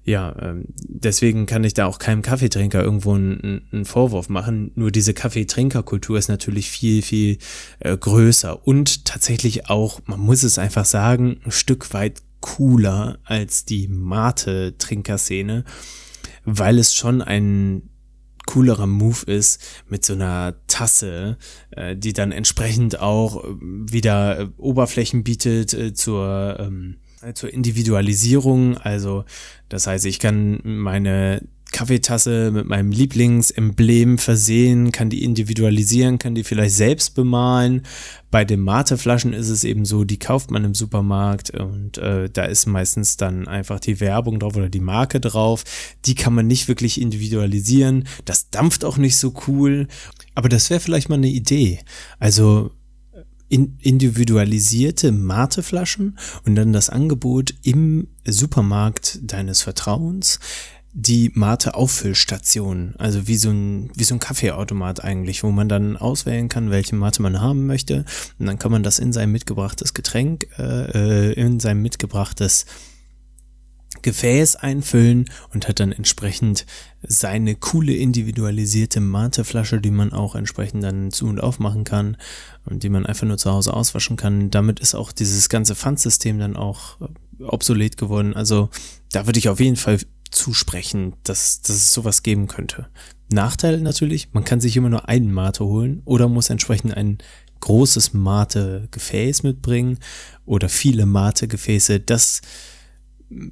ja, 0.05 0.35
ähm, 0.39 0.65
deswegen 0.77 1.47
kann 1.47 1.63
ich 1.63 1.73
da 1.73 1.87
auch 1.87 1.97
keinem 1.97 2.21
Kaffeetrinker 2.21 2.81
irgendwo 2.81 3.15
einen, 3.15 3.67
einen 3.71 3.85
Vorwurf 3.85 4.29
machen. 4.29 4.71
Nur 4.75 4.91
diese 4.91 5.15
Kaffeetrinkerkultur 5.15 6.19
ist 6.19 6.27
natürlich 6.27 6.69
viel, 6.69 7.01
viel 7.01 7.39
äh, 7.79 7.97
größer 7.97 8.67
und 8.67 9.05
tatsächlich 9.05 9.67
auch, 9.67 10.01
man 10.05 10.19
muss 10.19 10.43
es 10.43 10.59
einfach 10.59 10.85
sagen, 10.85 11.39
ein 11.43 11.51
Stück 11.51 11.91
weit 11.93 12.21
cooler 12.39 13.17
als 13.23 13.65
die 13.65 13.87
Mate-Trinkerszene, 13.87 15.65
weil 16.43 16.77
es 16.77 16.93
schon 16.93 17.23
ein 17.23 17.89
coolerer 18.45 18.85
Move 18.85 19.25
ist 19.25 19.59
mit 19.89 20.05
so 20.05 20.13
einer 20.13 20.53
Tasse, 20.67 21.39
äh, 21.71 21.95
die 21.95 22.13
dann 22.13 22.31
entsprechend 22.31 22.99
auch 22.99 23.43
äh, 23.43 23.47
wieder 23.59 24.39
äh, 24.39 24.47
Oberflächen 24.57 25.23
bietet 25.23 25.73
äh, 25.73 25.95
zur 25.95 26.57
ähm, 26.59 26.97
zur 27.33 27.51
Individualisierung. 27.51 28.77
Also 28.77 29.25
das 29.69 29.88
heißt, 29.88 30.05
ich 30.05 30.19
kann 30.19 30.59
meine 30.63 31.41
Kaffeetasse 31.75 32.51
mit 32.51 32.67
meinem 32.67 32.91
Lieblingsemblem 32.91 34.17
versehen, 34.17 34.93
kann 34.93 35.09
die 35.09 35.25
individualisieren, 35.25 36.19
kann 36.19 36.33
die 36.33 36.45
vielleicht 36.45 36.75
selbst 36.75 37.15
bemalen. 37.15 37.81
Bei 38.31 38.45
den 38.45 38.61
Mateflaschen 38.61 39.33
ist 39.33 39.49
es 39.49 39.65
eben 39.65 39.83
so, 39.83 40.05
die 40.05 40.17
kauft 40.17 40.51
man 40.51 40.63
im 40.63 40.73
Supermarkt 40.73 41.49
und 41.49 41.97
äh, 41.97 42.29
da 42.29 42.45
ist 42.45 42.65
meistens 42.65 43.17
dann 43.17 43.49
einfach 43.49 43.81
die 43.81 43.99
Werbung 43.99 44.39
drauf 44.39 44.55
oder 44.55 44.69
die 44.69 44.79
Marke 44.79 45.19
drauf. 45.19 45.65
Die 46.05 46.15
kann 46.15 46.33
man 46.33 46.47
nicht 46.47 46.69
wirklich 46.69 47.01
individualisieren. 47.01 48.07
Das 48.23 48.49
dampft 48.49 48.85
auch 48.85 48.97
nicht 48.97 49.17
so 49.17 49.33
cool. 49.47 49.88
Aber 50.33 50.47
das 50.47 50.69
wäre 50.69 50.79
vielleicht 50.79 51.09
mal 51.09 51.15
eine 51.15 51.27
Idee. 51.27 51.79
Also 52.19 52.71
in 53.49 53.77
individualisierte 53.81 55.12
Mateflaschen 55.12 56.17
und 56.45 56.55
dann 56.55 56.73
das 56.73 56.89
Angebot 56.89 57.53
im 57.62 58.08
Supermarkt 58.25 59.19
deines 59.21 59.62
Vertrauens 59.62 60.39
die 60.97 61.29
Mate-Auffüllstation, 61.34 62.95
also 62.97 63.27
wie 63.27 63.36
so 63.36 63.49
ein 63.49 63.91
wie 63.95 64.05
so 64.05 64.15
ein 64.15 64.19
Kaffeeautomat 64.19 65.03
eigentlich, 65.03 65.43
wo 65.43 65.51
man 65.51 65.67
dann 65.67 65.97
auswählen 65.97 66.47
kann, 66.47 66.71
welche 66.71 66.95
Mate 66.95 67.21
man 67.21 67.41
haben 67.41 67.67
möchte. 67.67 68.05
Und 68.39 68.45
dann 68.45 68.58
kann 68.58 68.71
man 68.71 68.81
das 68.81 68.97
in 68.97 69.12
sein 69.12 69.29
mitgebrachtes 69.29 69.93
Getränk, 69.93 70.47
äh, 70.58 71.31
äh 71.31 71.34
in 71.34 71.60
sein 71.60 71.81
mitgebrachtes 71.81 72.65
Gefäß 74.05 74.55
einfüllen 74.55 75.25
und 75.51 75.67
hat 75.67 75.79
dann 75.79 75.91
entsprechend 75.91 76.67
seine 77.01 77.55
coole 77.55 77.95
individualisierte 77.95 78.99
Mateflasche, 78.99 79.81
die 79.81 79.89
man 79.89 80.13
auch 80.13 80.35
entsprechend 80.35 80.83
dann 80.83 81.11
zu 81.11 81.25
und 81.25 81.41
aufmachen 81.41 81.85
kann 81.85 82.17
und 82.65 82.83
die 82.83 82.89
man 82.89 83.07
einfach 83.07 83.25
nur 83.25 83.39
zu 83.39 83.51
Hause 83.51 83.73
auswaschen 83.73 84.15
kann. 84.15 84.51
Damit 84.51 84.79
ist 84.79 84.93
auch 84.93 85.11
dieses 85.11 85.49
ganze 85.49 85.73
Pfandsystem 85.73 86.37
dann 86.37 86.55
auch 86.55 87.01
äh, 87.01 87.43
obsolet 87.43 87.97
geworden. 87.97 88.35
Also 88.35 88.69
da 89.11 89.25
würde 89.25 89.39
ich 89.39 89.49
auf 89.49 89.59
jeden 89.59 89.75
Fall 89.75 89.97
zusprechen, 90.29 91.13
dass, 91.23 91.61
dass 91.61 91.75
es 91.75 91.91
sowas 91.91 92.21
geben 92.21 92.47
könnte. 92.47 92.87
Nachteil 93.31 93.81
natürlich, 93.81 94.29
man 94.33 94.43
kann 94.43 94.61
sich 94.61 94.77
immer 94.77 94.89
nur 94.89 95.09
einen 95.09 95.31
Mate 95.31 95.65
holen 95.65 96.03
oder 96.05 96.29
muss 96.29 96.51
entsprechend 96.51 96.95
ein 96.95 97.17
großes 97.61 98.13
Mate-Gefäß 98.13 99.41
mitbringen 99.41 99.97
oder 100.45 100.69
viele 100.69 101.07
Mate-Gefäße. 101.07 102.01
Das 102.01 102.41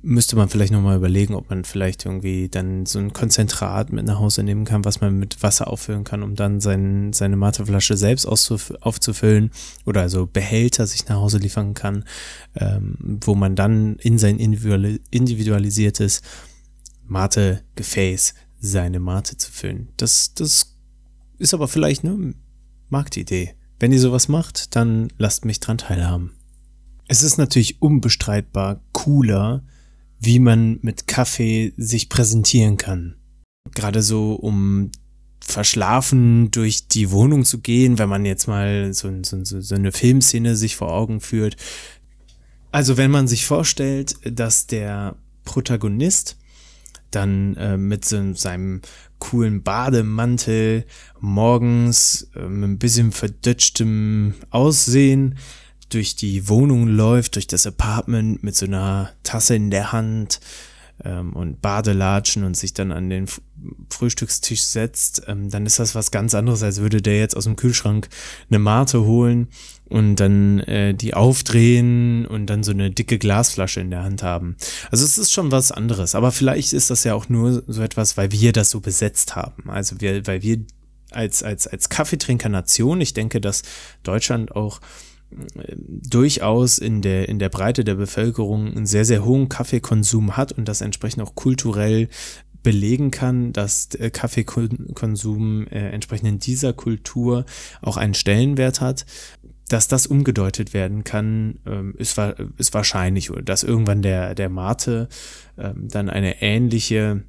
müsste 0.02 0.36
man 0.36 0.48
vielleicht 0.50 0.72
nochmal 0.72 0.98
überlegen, 0.98 1.36
ob 1.36 1.50
man 1.50 1.65
vielleicht 1.65 2.06
irgendwie 2.06 2.48
dann 2.48 2.86
so 2.86 3.00
ein 3.00 3.12
Konzentrat 3.12 3.91
mit 3.91 4.06
nach 4.06 4.19
Hause 4.19 4.43
nehmen 4.43 4.63
kann, 4.65 4.86
was 4.86 5.02
man 5.02 5.19
mit 5.19 5.43
Wasser 5.43 5.67
auffüllen 5.67 6.04
kann, 6.04 6.24
um 6.24 6.36
dann 6.36 6.62
sein, 6.62 7.12
seine 7.12 7.36
Mateflasche 7.36 7.98
selbst 7.98 8.26
aufzufüllen 8.26 9.52
oder 9.86 10.02
also 10.02 10.26
Behälter 10.26 10.88
sich 10.88 11.08
nach 11.08 11.17
Hause 11.17 11.38
liefern 11.38 11.74
kann, 11.74 12.06
ähm, 12.56 13.19
wo 13.24 13.36
man 13.36 13.56
dann 13.56 13.98
in 13.98 14.17
sein 14.17 14.39
individualisiertes 14.39 16.22
Mate-Gefäß 17.06 18.34
seine 18.60 19.02
Mate 19.02 19.38
zu 19.38 19.52
füllen. 19.52 19.89
Das, 19.98 20.34
das 20.34 20.78
ist 21.38 21.54
aber 21.54 21.67
vielleicht 21.67 22.06
eine 22.06 22.34
Marktidee. 22.89 23.56
Wenn 23.80 23.91
ihr 23.91 24.00
sowas 24.00 24.30
macht, 24.30 24.76
dann 24.78 25.10
lasst 25.17 25.43
mich 25.43 25.60
dran 25.60 25.78
teilhaben. 25.78 26.32
Es 27.10 27.22
ist 27.22 27.38
natürlich 27.38 27.82
unbestreitbar 27.82 28.80
cooler, 28.93 29.63
wie 30.23 30.39
man 30.39 30.79
mit 30.81 31.07
Kaffee 31.07 31.73
sich 31.77 32.09
präsentieren 32.09 32.77
kann. 32.77 33.15
Gerade 33.75 34.01
so, 34.01 34.33
um 34.33 34.91
verschlafen 35.41 36.49
durch 36.51 36.88
die 36.88 37.12
Wohnung 37.12 37.43
zu 37.43 37.59
gehen, 37.59 37.99
wenn 37.99 38.07
man 38.07 38.25
jetzt 38.25 38.47
mal 38.47 38.93
so, 38.93 39.12
so, 39.23 39.43
so 39.43 39.75
eine 39.75 39.91
Filmszene 39.91 40.55
sich 40.55 40.77
vor 40.77 40.91
Augen 40.93 41.19
führt. 41.19 41.57
Also 42.71 42.95
wenn 42.95 43.12
man 43.12 43.27
sich 43.27 43.45
vorstellt, 43.45 44.15
dass 44.23 44.65
der 44.65 45.15
Protagonist 45.43 46.38
dann 47.12 47.55
äh, 47.57 47.77
mit 47.77 48.05
so, 48.05 48.33
seinem 48.33 48.81
coolen 49.19 49.62
Bademantel 49.62 50.86
morgens 51.19 52.29
äh, 52.36 52.47
mit 52.47 52.69
ein 52.69 52.79
bisschen 52.79 53.12
verdutschtem 53.12 54.33
Aussehen 54.49 55.36
durch 55.93 56.15
die 56.15 56.47
Wohnung 56.49 56.88
läuft, 56.88 57.36
durch 57.36 57.47
das 57.47 57.67
Apartment 57.67 58.43
mit 58.43 58.56
so 58.56 58.65
einer 58.65 59.12
Tasse 59.23 59.56
in 59.56 59.71
der 59.71 59.91
Hand, 59.91 60.39
ähm, 61.03 61.34
und 61.34 61.62
Badelatschen 61.62 62.43
und 62.43 62.56
sich 62.56 62.73
dann 62.73 62.91
an 62.91 63.10
den 63.10 63.27
Frühstückstisch 63.89 64.62
setzt, 64.62 65.23
ähm, 65.27 65.49
dann 65.49 65.65
ist 65.65 65.79
das 65.79 65.95
was 65.95 66.12
ganz 66.12 66.36
anderes, 66.36 66.63
als 66.63 66.79
würde 66.79 67.01
der 67.01 67.19
jetzt 67.19 67.36
aus 67.36 67.45
dem 67.45 67.56
Kühlschrank 67.56 68.10
eine 68.49 68.60
Mate 68.60 69.03
holen 69.03 69.47
und 69.86 70.17
dann 70.17 70.60
äh, 70.62 70.93
die 70.93 71.13
aufdrehen 71.13 72.25
und 72.25 72.47
dann 72.47 72.63
so 72.63 72.71
eine 72.71 72.91
dicke 72.91 73.17
Glasflasche 73.17 73.82
in 73.82 73.89
der 73.89 74.03
Hand 74.03 74.23
haben. 74.23 74.56
Also 74.91 75.03
es 75.03 75.17
ist 75.17 75.32
schon 75.32 75.51
was 75.51 75.71
anderes, 75.71 76.15
aber 76.15 76.32
vielleicht 76.32 76.73
ist 76.73 76.89
das 76.89 77.03
ja 77.03 77.15
auch 77.15 77.29
nur 77.29 77.63
so 77.67 77.82
etwas, 77.82 78.17
weil 78.17 78.32
wir 78.32 78.51
das 78.51 78.69
so 78.69 78.79
besetzt 78.79 79.36
haben. 79.36 79.69
Also 79.69 79.99
wir, 79.99 80.25
weil 80.27 80.41
wir 80.41 80.60
als, 81.12 81.43
als, 81.43 81.67
als 81.67 81.89
Kaffeetrinker-Nation, 81.89 83.01
ich 83.01 83.13
denke, 83.13 83.39
dass 83.39 83.63
Deutschland 84.03 84.56
auch 84.56 84.79
durchaus 85.88 86.78
in 86.78 87.02
der, 87.02 87.30
in 87.30 87.39
der 87.39 87.50
Breite 87.50 87.84
der 87.84 87.96
Bevölkerung 87.96 88.67
einen 88.67 88.86
sehr, 88.86 89.06
sehr 89.06 89.26
hohen 89.26 89.50
Kaffeekonsum 89.50 90.38
hat 90.38 90.52
und 90.52 90.67
das 90.67 90.82
entsprechend 90.82 91.24
auch 91.24 91.36
kulturell 91.36 92.10
belegen 92.63 93.12
kann, 93.12 93.52
dass 93.54 93.89
Kaffeekonsum 94.13 95.67
äh, 95.67 95.89
entsprechend 95.89 96.30
in 96.30 96.39
dieser 96.39 96.74
Kultur 96.74 97.46
auch 97.82 97.98
einen 97.98 98.13
Stellenwert 98.13 98.82
hat. 98.82 99.06
Dass 99.69 99.88
das 99.88 100.08
umgedeutet 100.08 100.74
werden 100.74 101.04
kann, 101.04 101.60
ähm, 101.65 101.96
ist, 101.98 102.19
ist 102.58 102.74
wahrscheinlich, 102.74 103.32
dass 103.43 103.63
irgendwann 103.63 104.02
der, 104.02 104.36
der 104.36 104.50
Mate 104.50 105.08
ähm, 105.58 105.88
dann 105.89 106.10
eine 106.10 106.41
ähnliche 106.41 107.24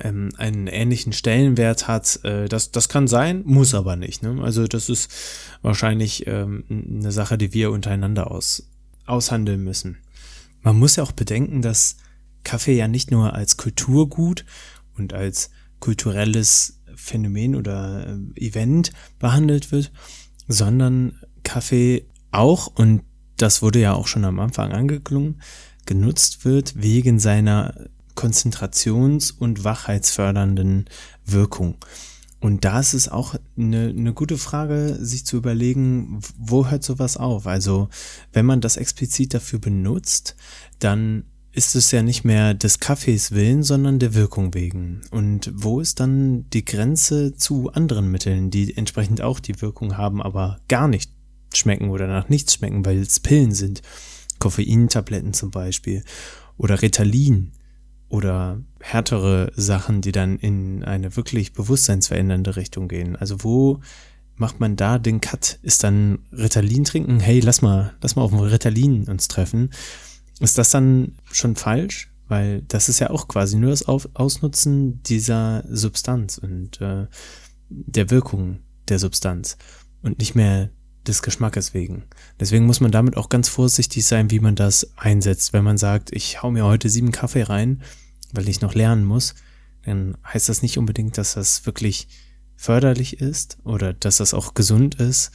ähm, 0.00 0.30
einen 0.36 0.66
ähnlichen 0.66 1.12
Stellenwert 1.12 1.88
hat, 1.88 2.20
äh, 2.24 2.48
das, 2.48 2.70
das 2.70 2.88
kann 2.88 3.06
sein, 3.08 3.42
muss 3.44 3.74
aber 3.74 3.96
nicht. 3.96 4.22
Ne? 4.22 4.40
Also 4.42 4.66
das 4.66 4.88
ist 4.88 5.12
wahrscheinlich 5.62 6.26
ähm, 6.26 6.64
eine 6.68 7.12
Sache, 7.12 7.38
die 7.38 7.52
wir 7.52 7.70
untereinander 7.70 8.30
aus, 8.30 8.68
aushandeln 9.06 9.62
müssen. 9.62 9.98
Man 10.62 10.78
muss 10.78 10.96
ja 10.96 11.02
auch 11.02 11.12
bedenken, 11.12 11.62
dass 11.62 11.96
Kaffee 12.44 12.76
ja 12.76 12.88
nicht 12.88 13.10
nur 13.10 13.34
als 13.34 13.56
Kulturgut 13.56 14.44
und 14.96 15.12
als 15.12 15.50
kulturelles 15.80 16.80
Phänomen 16.94 17.54
oder 17.54 18.06
äh, 18.06 18.40
Event 18.40 18.92
behandelt 19.18 19.72
wird, 19.72 19.92
sondern 20.48 21.20
Kaffee 21.42 22.06
auch, 22.30 22.66
und 22.66 23.02
das 23.36 23.62
wurde 23.62 23.80
ja 23.80 23.94
auch 23.94 24.06
schon 24.06 24.24
am 24.24 24.40
Anfang 24.40 24.72
angeklungen, 24.72 25.40
genutzt 25.86 26.44
wird 26.44 26.82
wegen 26.82 27.18
seiner 27.18 27.88
konzentrations- 28.16 29.32
und 29.36 29.64
wachheitsfördernden 29.64 30.86
Wirkung. 31.24 31.76
Und 32.40 32.64
da 32.64 32.80
ist 32.80 32.94
es 32.94 33.08
auch 33.08 33.34
eine, 33.56 33.88
eine 33.88 34.12
gute 34.12 34.38
Frage, 34.38 34.96
sich 35.00 35.24
zu 35.24 35.36
überlegen, 35.36 36.20
wo 36.38 36.68
hört 36.68 36.84
sowas 36.84 37.16
auf? 37.16 37.46
Also, 37.46 37.88
wenn 38.32 38.46
man 38.46 38.60
das 38.60 38.76
explizit 38.76 39.34
dafür 39.34 39.58
benutzt, 39.58 40.36
dann 40.78 41.24
ist 41.52 41.74
es 41.74 41.90
ja 41.90 42.02
nicht 42.02 42.22
mehr 42.22 42.52
des 42.52 42.80
Kaffees 42.80 43.32
willen, 43.32 43.62
sondern 43.62 43.98
der 43.98 44.12
Wirkung 44.12 44.52
wegen. 44.52 45.00
Und 45.10 45.50
wo 45.54 45.80
ist 45.80 46.00
dann 46.00 46.48
die 46.50 46.66
Grenze 46.66 47.34
zu 47.34 47.72
anderen 47.72 48.10
Mitteln, 48.10 48.50
die 48.50 48.76
entsprechend 48.76 49.22
auch 49.22 49.40
die 49.40 49.60
Wirkung 49.62 49.96
haben, 49.96 50.20
aber 50.20 50.60
gar 50.68 50.86
nicht 50.86 51.10
schmecken 51.54 51.88
oder 51.88 52.06
nach 52.06 52.28
nichts 52.28 52.54
schmecken, 52.54 52.84
weil 52.84 52.98
es 52.98 53.20
Pillen 53.20 53.52
sind? 53.52 53.80
Koffeintabletten 54.38 55.32
zum 55.32 55.50
Beispiel 55.50 56.04
oder 56.58 56.82
Ritalin 56.82 57.52
oder 58.08 58.60
härtere 58.80 59.52
Sachen, 59.56 60.00
die 60.00 60.12
dann 60.12 60.38
in 60.38 60.84
eine 60.84 61.16
wirklich 61.16 61.52
bewusstseinsverändernde 61.52 62.56
Richtung 62.56 62.88
gehen. 62.88 63.16
Also 63.16 63.42
wo 63.42 63.80
macht 64.36 64.60
man 64.60 64.76
da 64.76 64.98
den 64.98 65.20
Cut? 65.20 65.58
Ist 65.62 65.82
dann 65.82 66.20
Ritalin 66.32 66.84
trinken? 66.84 67.20
Hey, 67.20 67.40
lass 67.40 67.62
mal, 67.62 67.94
lass 68.00 68.16
mal 68.16 68.22
auf 68.22 68.30
dem 68.30 68.40
Ritalin 68.40 69.08
uns 69.08 69.28
treffen. 69.28 69.70
Ist 70.40 70.58
das 70.58 70.70
dann 70.70 71.16
schon 71.30 71.56
falsch? 71.56 72.10
Weil 72.28 72.62
das 72.62 72.88
ist 72.88 72.98
ja 72.98 73.10
auch 73.10 73.28
quasi 73.28 73.56
nur 73.56 73.70
das 73.70 73.86
Ausnutzen 73.86 75.02
dieser 75.04 75.64
Substanz 75.68 76.38
und 76.38 76.80
äh, 76.80 77.06
der 77.68 78.10
Wirkung 78.10 78.58
der 78.88 78.98
Substanz 78.98 79.56
und 80.02 80.18
nicht 80.18 80.34
mehr 80.34 80.70
des 81.08 81.22
Geschmackes 81.22 81.74
wegen. 81.74 82.04
Deswegen 82.40 82.66
muss 82.66 82.80
man 82.80 82.90
damit 82.90 83.16
auch 83.16 83.28
ganz 83.28 83.48
vorsichtig 83.48 84.04
sein, 84.06 84.30
wie 84.30 84.40
man 84.40 84.54
das 84.54 84.90
einsetzt. 84.96 85.52
Wenn 85.52 85.64
man 85.64 85.78
sagt, 85.78 86.12
ich 86.12 86.42
hau 86.42 86.50
mir 86.50 86.64
heute 86.64 86.88
sieben 86.88 87.12
Kaffee 87.12 87.42
rein, 87.42 87.82
weil 88.32 88.48
ich 88.48 88.60
noch 88.60 88.74
lernen 88.74 89.04
muss, 89.04 89.34
dann 89.84 90.16
heißt 90.26 90.48
das 90.48 90.62
nicht 90.62 90.78
unbedingt, 90.78 91.16
dass 91.16 91.34
das 91.34 91.64
wirklich 91.66 92.08
förderlich 92.56 93.20
ist 93.20 93.58
oder 93.64 93.92
dass 93.92 94.16
das 94.16 94.34
auch 94.34 94.54
gesund 94.54 94.96
ist. 94.96 95.30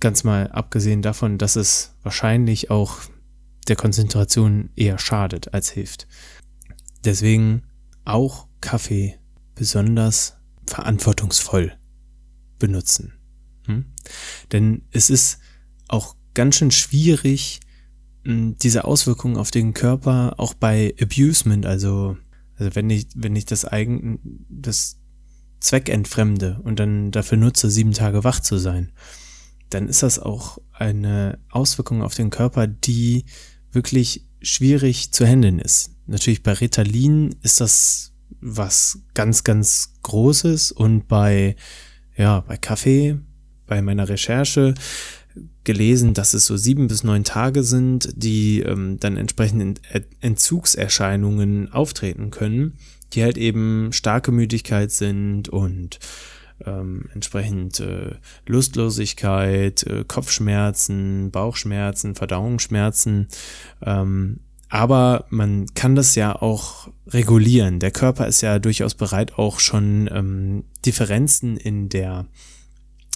Ganz 0.00 0.24
mal 0.24 0.48
abgesehen 0.48 1.02
davon, 1.02 1.36
dass 1.36 1.56
es 1.56 1.94
wahrscheinlich 2.02 2.70
auch 2.70 2.98
der 3.68 3.76
Konzentration 3.76 4.70
eher 4.74 4.98
schadet 4.98 5.52
als 5.52 5.70
hilft. 5.70 6.06
Deswegen 7.04 7.62
auch 8.04 8.46
Kaffee 8.60 9.18
besonders 9.54 10.36
verantwortungsvoll 10.66 11.72
benutzen. 12.58 13.19
Hm? 13.70 13.84
Denn 14.52 14.82
es 14.90 15.10
ist 15.10 15.38
auch 15.88 16.16
ganz 16.34 16.56
schön 16.56 16.70
schwierig, 16.70 17.60
hm, 18.24 18.56
diese 18.58 18.84
Auswirkungen 18.84 19.36
auf 19.36 19.50
den 19.50 19.74
Körper 19.74 20.34
auch 20.38 20.54
bei 20.54 20.94
Abusement, 21.00 21.66
also, 21.66 22.16
also 22.56 22.74
wenn 22.74 22.90
ich, 22.90 23.06
wenn 23.14 23.36
ich 23.36 23.46
das 23.46 23.64
eigen, 23.64 24.46
das 24.48 24.98
Zweck 25.60 25.88
entfremde 25.88 26.60
und 26.64 26.78
dann 26.78 27.10
dafür 27.10 27.38
nutze, 27.38 27.70
sieben 27.70 27.92
Tage 27.92 28.24
wach 28.24 28.40
zu 28.40 28.58
sein, 28.58 28.92
dann 29.68 29.88
ist 29.88 30.02
das 30.02 30.18
auch 30.18 30.58
eine 30.72 31.38
Auswirkung 31.50 32.02
auf 32.02 32.14
den 32.14 32.30
Körper, 32.30 32.66
die 32.66 33.24
wirklich 33.70 34.26
schwierig 34.42 35.12
zu 35.12 35.26
handeln 35.26 35.58
ist. 35.58 35.92
Natürlich 36.06 36.42
bei 36.42 36.52
Ritalin 36.54 37.36
ist 37.42 37.60
das 37.60 38.12
was 38.40 39.00
ganz, 39.14 39.44
ganz 39.44 39.92
Großes 40.02 40.72
und 40.72 41.08
bei, 41.08 41.56
ja, 42.16 42.40
bei 42.40 42.56
Kaffee 42.56 43.18
bei 43.70 43.80
meiner 43.80 44.08
Recherche 44.08 44.74
gelesen, 45.62 46.12
dass 46.12 46.34
es 46.34 46.44
so 46.44 46.56
sieben 46.56 46.88
bis 46.88 47.04
neun 47.04 47.22
Tage 47.22 47.62
sind, 47.62 48.10
die 48.16 48.60
ähm, 48.60 48.98
dann 48.98 49.16
entsprechend 49.16 49.80
Entzugserscheinungen 50.20 51.72
auftreten 51.72 52.30
können, 52.30 52.76
die 53.12 53.22
halt 53.22 53.38
eben 53.38 53.92
starke 53.92 54.32
Müdigkeit 54.32 54.90
sind 54.90 55.48
und 55.48 56.00
ähm, 56.66 57.08
entsprechend 57.14 57.78
äh, 57.78 58.16
Lustlosigkeit, 58.46 59.84
äh, 59.84 60.04
Kopfschmerzen, 60.06 61.30
Bauchschmerzen, 61.30 62.16
Verdauungsschmerzen. 62.16 63.28
Ähm, 63.82 64.40
aber 64.68 65.26
man 65.30 65.66
kann 65.74 65.94
das 65.94 66.16
ja 66.16 66.34
auch 66.34 66.88
regulieren. 67.06 67.78
Der 67.78 67.92
Körper 67.92 68.26
ist 68.26 68.40
ja 68.40 68.58
durchaus 68.58 68.94
bereit, 68.94 69.38
auch 69.38 69.60
schon 69.60 70.08
ähm, 70.12 70.64
Differenzen 70.84 71.56
in 71.56 71.88
der 71.88 72.26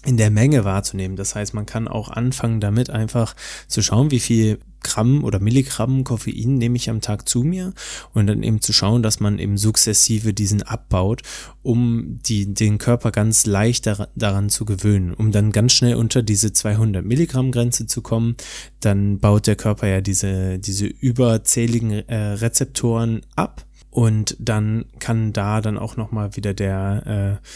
in 0.04 0.16
der 0.16 0.30
Menge 0.30 0.64
wahrzunehmen. 0.64 1.16
Das 1.16 1.34
heißt, 1.34 1.54
man 1.54 1.66
kann 1.66 1.88
auch 1.88 2.08
anfangen 2.08 2.60
damit 2.60 2.90
einfach 2.90 3.34
zu 3.68 3.82
schauen, 3.82 4.10
wie 4.10 4.20
viel 4.20 4.58
Gramm 4.84 5.24
oder 5.24 5.40
Milligramm 5.40 6.04
Koffein 6.04 6.58
nehme 6.58 6.76
ich 6.76 6.88
am 6.88 7.00
Tag 7.00 7.28
zu 7.28 7.42
mir 7.42 7.72
und 8.12 8.28
dann 8.28 8.42
eben 8.42 8.60
zu 8.60 8.72
schauen, 8.72 9.02
dass 9.02 9.18
man 9.18 9.38
eben 9.40 9.56
sukzessive 9.56 10.32
diesen 10.32 10.62
abbaut, 10.62 11.22
um 11.62 12.20
die, 12.24 12.54
den 12.54 12.78
Körper 12.78 13.10
ganz 13.10 13.46
leicht 13.46 13.86
dar 13.86 14.08
daran 14.14 14.50
zu 14.50 14.64
gewöhnen, 14.64 15.14
um 15.14 15.32
dann 15.32 15.50
ganz 15.50 15.72
schnell 15.72 15.96
unter 15.96 16.22
diese 16.22 16.52
200 16.52 17.04
Milligramm 17.04 17.50
Grenze 17.50 17.86
zu 17.86 18.02
kommen. 18.02 18.36
Dann 18.80 19.18
baut 19.18 19.46
der 19.46 19.56
Körper 19.56 19.88
ja 19.88 20.00
diese, 20.00 20.58
diese 20.58 20.86
überzähligen 20.86 21.90
äh, 21.90 22.16
Rezeptoren 22.16 23.22
ab 23.34 23.64
und 23.90 24.36
dann 24.38 24.84
kann 24.98 25.32
da 25.32 25.60
dann 25.60 25.78
auch 25.78 25.96
nochmal 25.96 26.36
wieder 26.36 26.52
der 26.52 27.40
äh, 27.42 27.46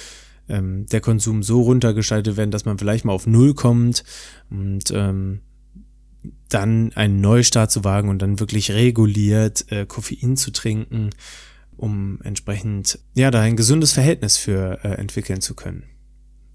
ähm, 0.49 0.87
der 0.87 1.01
Konsum 1.01 1.43
so 1.43 1.63
runtergestaltet 1.63 2.37
werden, 2.37 2.51
dass 2.51 2.65
man 2.65 2.79
vielleicht 2.79 3.05
mal 3.05 3.13
auf 3.13 3.27
Null 3.27 3.55
kommt 3.55 4.05
und 4.51 4.91
ähm, 4.93 5.41
dann 6.49 6.93
einen 6.95 7.21
Neustart 7.21 7.71
zu 7.71 7.85
wagen 7.85 8.09
und 8.09 8.21
dann 8.21 8.41
wirklich 8.41 8.71
reguliert 8.73 9.71
äh, 9.71 9.87
Koffein 9.87 10.37
zu 10.37 10.51
trinken, 10.51 11.11
um 11.77 12.21
entsprechend 12.23 12.99
ja 13.15 13.31
da 13.31 13.41
ein 13.41 13.57
gesundes 13.57 13.93
Verhältnis 13.93 14.37
für 14.37 14.81
äh, 14.83 14.95
entwickeln 14.95 15.41
zu 15.41 15.55
können. 15.55 15.85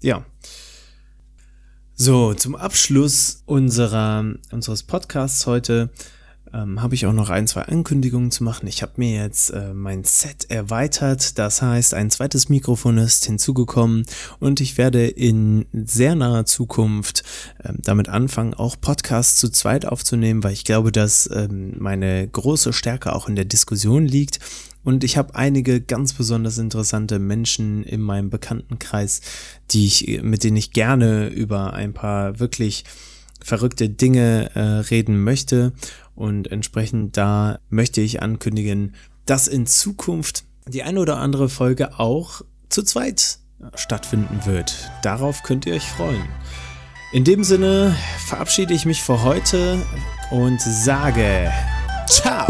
Ja. 0.02 0.24
So, 1.96 2.34
zum 2.34 2.56
Abschluss 2.56 3.42
unserer, 3.46 4.34
unseres 4.50 4.82
Podcasts 4.82 5.46
heute 5.46 5.90
ähm, 6.54 6.80
habe 6.80 6.94
ich 6.94 7.06
auch 7.06 7.12
noch 7.12 7.30
ein, 7.30 7.46
zwei 7.46 7.62
Ankündigungen 7.62 8.30
zu 8.30 8.44
machen. 8.44 8.66
Ich 8.66 8.82
habe 8.82 8.92
mir 8.96 9.22
jetzt 9.22 9.50
äh, 9.50 9.74
mein 9.74 10.04
Set 10.04 10.50
erweitert. 10.50 11.38
Das 11.38 11.60
heißt, 11.60 11.94
ein 11.94 12.10
zweites 12.10 12.48
Mikrofon 12.48 12.98
ist 12.98 13.24
hinzugekommen 13.24 14.06
und 14.38 14.60
ich 14.60 14.78
werde 14.78 15.06
in 15.06 15.66
sehr 15.72 16.14
naher 16.14 16.46
Zukunft 16.46 17.24
ähm, 17.64 17.78
damit 17.82 18.08
anfangen, 18.08 18.54
auch 18.54 18.76
Podcasts 18.80 19.40
zu 19.40 19.48
zweit 19.48 19.86
aufzunehmen, 19.86 20.44
weil 20.44 20.52
ich 20.52 20.64
glaube, 20.64 20.92
dass 20.92 21.28
ähm, 21.32 21.74
meine 21.78 22.26
große 22.28 22.72
Stärke 22.72 23.12
auch 23.14 23.28
in 23.28 23.36
der 23.36 23.44
Diskussion 23.44 24.06
liegt. 24.06 24.38
Und 24.84 25.02
ich 25.02 25.16
habe 25.16 25.34
einige 25.34 25.80
ganz 25.80 26.12
besonders 26.12 26.58
interessante 26.58 27.18
Menschen 27.18 27.84
in 27.84 28.02
meinem 28.02 28.28
Bekanntenkreis, 28.28 29.22
die 29.70 29.86
ich, 29.86 30.22
mit 30.22 30.44
denen 30.44 30.58
ich 30.58 30.72
gerne 30.72 31.28
über 31.28 31.72
ein 31.72 31.94
paar 31.94 32.38
wirklich 32.38 32.84
verrückte 33.44 33.88
Dinge 33.90 34.50
äh, 34.54 34.60
reden 34.60 35.22
möchte. 35.22 35.72
Und 36.14 36.50
entsprechend 36.50 37.16
da 37.16 37.58
möchte 37.68 38.00
ich 38.00 38.22
ankündigen, 38.22 38.94
dass 39.26 39.48
in 39.48 39.66
Zukunft 39.66 40.44
die 40.66 40.82
eine 40.82 41.00
oder 41.00 41.18
andere 41.18 41.48
Folge 41.48 41.98
auch 41.98 42.42
zu 42.68 42.82
zweit 42.82 43.38
stattfinden 43.74 44.44
wird. 44.44 44.90
Darauf 45.02 45.42
könnt 45.42 45.66
ihr 45.66 45.74
euch 45.74 45.86
freuen. 45.86 46.24
In 47.12 47.24
dem 47.24 47.44
Sinne 47.44 47.94
verabschiede 48.26 48.74
ich 48.74 48.86
mich 48.86 49.02
für 49.02 49.22
heute 49.22 49.78
und 50.30 50.60
sage 50.60 51.52
ciao. 52.08 52.46